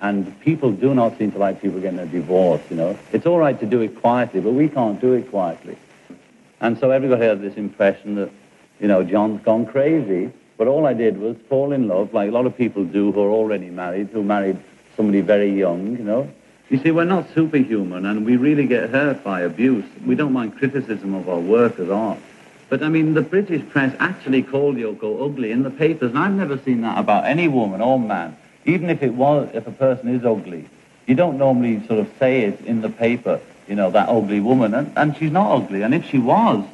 and 0.00 0.38
people 0.40 0.72
do 0.72 0.94
not 0.94 1.16
seem 1.18 1.32
to 1.32 1.38
like 1.38 1.62
people 1.62 1.80
getting 1.80 1.98
a 1.98 2.06
divorce, 2.06 2.60
you 2.68 2.76
know. 2.76 2.98
It's 3.12 3.24
all 3.24 3.38
right 3.38 3.58
to 3.58 3.66
do 3.66 3.80
it 3.80 3.98
quietly, 4.00 4.40
but 4.40 4.52
we 4.52 4.68
can't 4.68 5.00
do 5.00 5.14
it 5.14 5.30
quietly. 5.30 5.78
And 6.60 6.78
so 6.78 6.90
everybody 6.90 7.24
had 7.24 7.40
this 7.40 7.54
impression 7.54 8.16
that, 8.16 8.30
you 8.80 8.88
know, 8.88 9.02
John's 9.02 9.42
gone 9.42 9.66
crazy. 9.66 10.32
But 10.58 10.68
all 10.68 10.86
I 10.86 10.94
did 10.94 11.18
was 11.18 11.36
fall 11.48 11.72
in 11.72 11.86
love, 11.86 12.14
like 12.14 12.28
a 12.30 12.32
lot 12.32 12.46
of 12.46 12.56
people 12.56 12.84
do 12.84 13.12
who 13.12 13.20
are 13.20 13.30
already 13.30 13.68
married, 13.70 14.08
who 14.08 14.22
married 14.22 14.58
somebody 14.96 15.20
very 15.20 15.52
young, 15.52 15.96
you 15.96 16.04
know. 16.04 16.28
You 16.68 16.78
see, 16.78 16.90
we're 16.90 17.04
not 17.04 17.32
superhuman, 17.32 18.06
and 18.06 18.26
we 18.26 18.36
really 18.36 18.66
get 18.66 18.90
hurt 18.90 19.22
by 19.22 19.42
abuse. 19.42 19.84
We 20.04 20.16
don't 20.16 20.32
mind 20.32 20.56
criticism 20.58 21.14
of 21.14 21.28
our 21.28 21.38
work 21.38 21.78
as 21.78 21.90
art. 21.90 22.18
But, 22.68 22.82
I 22.82 22.88
mean, 22.88 23.14
the 23.14 23.22
British 23.22 23.62
press 23.68 23.94
actually 24.00 24.42
called 24.42 24.76
Yoko 24.76 25.24
ugly 25.24 25.52
in 25.52 25.62
the 25.62 25.70
papers, 25.70 26.10
and 26.10 26.18
I've 26.18 26.32
never 26.32 26.58
seen 26.58 26.80
that 26.80 26.98
about 26.98 27.24
any 27.24 27.46
woman 27.46 27.80
or 27.80 28.00
man. 28.00 28.36
Even 28.64 28.90
if 28.90 29.02
it 29.04 29.14
was, 29.14 29.48
if 29.54 29.68
a 29.68 29.70
person 29.70 30.08
is 30.12 30.24
ugly, 30.24 30.68
you 31.06 31.14
don't 31.14 31.38
normally 31.38 31.86
sort 31.86 32.00
of 32.00 32.10
say 32.18 32.40
it 32.42 32.60
in 32.62 32.80
the 32.80 32.88
paper, 32.88 33.38
you 33.68 33.76
know, 33.76 33.90
that 33.92 34.08
ugly 34.08 34.40
woman, 34.40 34.74
and, 34.74 34.92
and 34.96 35.16
she's 35.16 35.30
not 35.30 35.52
ugly. 35.54 35.82
And 35.82 35.94
if 35.94 36.04
she 36.10 36.18
was, 36.18 36.64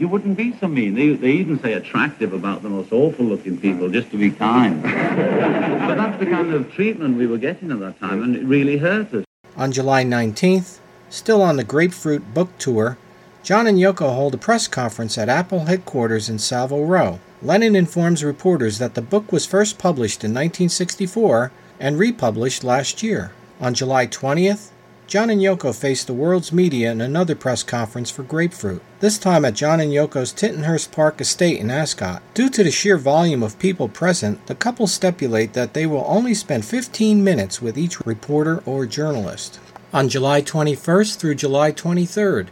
you 0.00 0.08
wouldn't 0.08 0.34
be 0.34 0.56
so 0.58 0.66
mean. 0.66 0.94
They, 0.94 1.10
they 1.10 1.32
even 1.32 1.60
say 1.60 1.74
attractive 1.74 2.32
about 2.32 2.62
the 2.62 2.70
most 2.70 2.90
awful-looking 2.90 3.60
people, 3.60 3.90
just 3.90 4.10
to 4.12 4.16
be 4.16 4.30
kind. 4.30 4.82
but 4.82 5.94
that's 5.94 6.18
the 6.18 6.24
kind 6.24 6.54
of 6.54 6.72
treatment 6.72 7.18
we 7.18 7.26
were 7.26 7.36
getting 7.36 7.70
at 7.70 7.80
that 7.80 8.00
time, 8.00 8.22
and 8.22 8.34
it 8.34 8.42
really 8.44 8.78
hurt 8.78 9.12
us. 9.12 9.24
On 9.56 9.70
July 9.70 10.02
19th, 10.02 10.78
still 11.10 11.42
on 11.42 11.56
the 11.56 11.64
Grapefruit 11.64 12.32
book 12.32 12.48
tour, 12.58 12.96
John 13.42 13.66
and 13.66 13.76
Yoko 13.76 14.14
hold 14.14 14.34
a 14.34 14.38
press 14.38 14.66
conference 14.66 15.18
at 15.18 15.28
Apple 15.28 15.66
headquarters 15.66 16.30
in 16.30 16.38
Savile 16.38 16.86
Row. 16.86 17.20
Lennon 17.42 17.76
informs 17.76 18.24
reporters 18.24 18.78
that 18.78 18.94
the 18.94 19.02
book 19.02 19.30
was 19.30 19.44
first 19.44 19.78
published 19.78 20.24
in 20.24 20.30
1964 20.30 21.52
and 21.78 21.98
republished 21.98 22.64
last 22.64 23.02
year. 23.02 23.32
On 23.60 23.74
July 23.74 24.06
20th, 24.06 24.70
John 25.10 25.28
and 25.28 25.40
Yoko 25.40 25.74
face 25.74 26.04
the 26.04 26.12
world's 26.14 26.52
media 26.52 26.92
in 26.92 27.00
another 27.00 27.34
press 27.34 27.64
conference 27.64 28.12
for 28.12 28.22
Grapefruit, 28.22 28.80
this 29.00 29.18
time 29.18 29.44
at 29.44 29.54
John 29.54 29.80
and 29.80 29.90
Yoko's 29.90 30.30
Tittenhurst 30.30 30.92
Park 30.92 31.20
estate 31.20 31.58
in 31.58 31.68
Ascot. 31.68 32.22
Due 32.32 32.48
to 32.48 32.62
the 32.62 32.70
sheer 32.70 32.96
volume 32.96 33.42
of 33.42 33.58
people 33.58 33.88
present, 33.88 34.46
the 34.46 34.54
couple 34.54 34.86
stipulate 34.86 35.52
that 35.54 35.74
they 35.74 35.84
will 35.84 36.04
only 36.06 36.32
spend 36.32 36.64
15 36.64 37.24
minutes 37.24 37.60
with 37.60 37.76
each 37.76 37.98
reporter 38.06 38.62
or 38.64 38.86
journalist. 38.86 39.58
On 39.92 40.08
July 40.08 40.42
21st 40.42 41.16
through 41.16 41.34
July 41.34 41.72
23rd, 41.72 42.46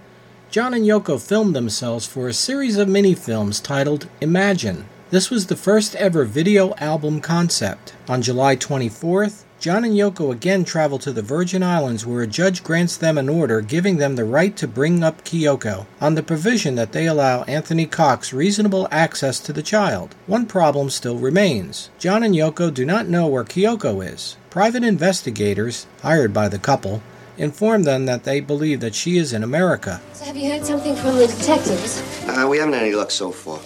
John 0.51 0.75
and 0.75 0.85
Yoko 0.85 1.25
filmed 1.25 1.55
themselves 1.55 2.09
for 2.09 2.27
a 2.27 2.33
series 2.33 2.77
of 2.77 2.89
mini 2.89 3.15
films 3.15 3.61
titled 3.61 4.09
Imagine. 4.21 4.87
This 5.11 5.31
was 5.31 5.47
the 5.47 5.55
first 5.55 5.95
ever 5.95 6.25
video 6.25 6.75
album 6.79 7.21
concept. 7.21 7.95
On 8.09 8.21
July 8.21 8.57
24th, 8.57 9.45
John 9.61 9.83
and 9.83 9.95
Yoko 9.95 10.31
again 10.31 10.65
travel 10.65 11.01
to 11.01 11.13
the 11.13 11.21
Virgin 11.21 11.65
Islands 11.65 12.07
where 12.07 12.23
a 12.23 12.29
judge 12.29 12.63
grants 12.63 12.97
them 12.97 13.19
an 13.19 13.29
order 13.29 13.61
giving 13.61 13.97
them 13.97 14.15
the 14.15 14.25
right 14.25 14.57
to 14.57 14.69
bring 14.69 15.03
up 15.03 15.25
Kyoko 15.25 15.85
on 16.01 16.15
the 16.15 16.23
provision 16.23 16.77
that 16.77 16.93
they 16.93 17.07
allow 17.07 17.43
Anthony 17.43 17.85
Cox 17.85 18.33
reasonable 18.33 18.87
access 18.93 19.41
to 19.41 19.53
the 19.53 19.63
child. 19.63 20.15
One 20.29 20.47
problem 20.47 20.91
still 20.91 21.19
remains. 21.19 21.91
John 21.99 22.23
and 22.23 22.37
Yoko 22.37 22.73
do 22.73 22.85
not 22.85 23.09
know 23.09 23.27
where 23.27 23.43
Kyoko 23.43 24.07
is. 24.07 24.37
Private 24.49 24.85
investigators, 24.85 25.89
hired 26.03 26.33
by 26.33 26.49
the 26.49 26.61
couple, 26.61 27.03
inform 27.37 27.83
them 27.83 28.07
that 28.07 28.23
they 28.23 28.39
believe 28.39 28.79
that 28.79 28.95
she 28.95 29.19
is 29.19 29.33
in 29.33 29.43
America. 29.43 30.01
So 30.13 30.25
have 30.27 30.37
you 30.37 30.53
heard 30.53 30.65
something 30.65 30.95
from 30.95 31.17
the 31.17 31.27
detectives? 31.27 32.01
Uh, 32.29 32.47
we 32.49 32.59
haven't 32.59 32.75
had 32.75 32.85
any 32.85 32.95
luck 32.95 33.11
so 33.11 33.33
far. 33.33 33.59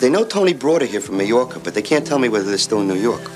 They 0.00 0.10
know 0.10 0.24
Tony 0.24 0.54
brought 0.54 0.80
her 0.80 0.88
here 0.88 1.00
from 1.00 1.18
Mallorca, 1.18 1.60
but 1.60 1.74
they 1.74 1.82
can't 1.82 2.04
tell 2.04 2.18
me 2.18 2.28
whether 2.28 2.46
they're 2.46 2.58
still 2.58 2.80
in 2.80 2.88
New 2.88 2.98
York. 2.98 3.30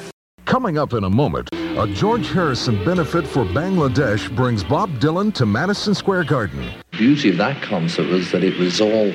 Coming 0.45 0.79
up 0.79 0.93
in 0.95 1.05
a 1.05 1.11
moment, 1.11 1.51
a 1.79 1.87
George 1.87 2.29
Harrison 2.33 2.85
benefit 2.85 3.25
for 3.25 3.45
Bangladesh 3.45 4.35
brings 4.35 4.65
Bob 4.65 4.91
Dylan 4.99 5.33
to 5.35 5.47
Madison 5.47 5.95
Square 5.95 6.25
Garden. 6.25 6.61
The 6.91 6.99
beauty 6.99 7.29
of 7.31 7.37
that 7.37 7.63
concert 7.63 8.09
was 8.09 8.33
that 8.33 8.43
it 8.43 8.59
was 8.59 8.81
all 8.81 9.13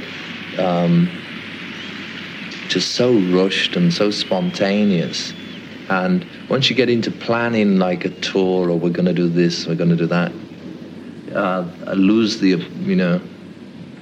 um, 0.57 1.09
just 2.70 2.93
so 2.93 3.20
rushed 3.32 3.76
and 3.76 3.93
so 3.93 4.11
spontaneous. 4.11 5.34
And 5.89 6.26
once 6.49 6.70
you 6.70 6.76
get 6.78 6.88
into 6.88 7.11
planning 7.11 7.80
like 7.80 8.05
a 8.05 8.09
tour 8.22 8.70
or 8.70 8.80
we're 8.80 8.91
going 8.91 9.07
to 9.07 9.14
do 9.14 9.28
this, 9.28 9.68
we're 9.68 9.76
going 9.76 9.89
to 9.89 9.97
do 9.97 10.07
that, 10.07 10.32
uh, 11.36 11.70
I 11.86 11.93
lose 11.95 12.39
the, 12.39 12.51
you 12.80 12.95
know, 12.95 13.20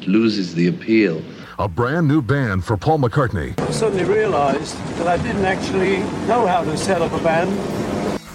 loses 0.02 0.54
the 0.54 0.68
appeal. 0.68 1.24
A 1.58 1.68
brand 1.68 2.08
new 2.08 2.22
band 2.22 2.64
for 2.64 2.78
Paul 2.78 3.00
McCartney. 3.00 3.60
I 3.60 3.72
suddenly 3.72 4.04
realized 4.04 4.78
that 4.98 5.08
I 5.08 5.18
didn't 5.18 5.46
actually 5.46 5.98
know 6.28 6.46
how 6.46 6.64
to 6.64 6.78
set 6.78 7.02
up 7.02 7.12
a 7.12 7.24
band. 7.24 7.81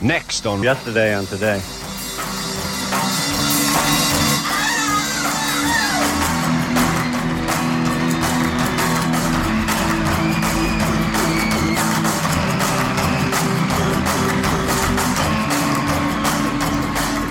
Next 0.02 0.46
on 0.46 0.62
Yesterday 0.62 1.14
and 1.14 1.26
Today. 1.26 1.58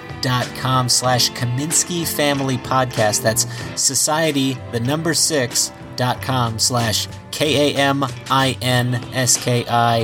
society6.com 0.21 0.89
slash 0.89 1.31
Kaminsky 1.31 2.07
Family 2.07 2.57
Podcast. 2.57 3.21
That's 3.21 3.45
society, 3.81 4.57
the 4.71 4.79
number 4.79 5.13
six, 5.13 5.71
dot 5.95 6.21
com 6.21 6.59
slash 6.59 7.07
K 7.31 7.73
A 7.73 7.77
M 7.77 8.03
I 8.29 8.57
N 8.61 8.95
S 9.13 9.37
K 9.43 9.65
I 9.67 10.03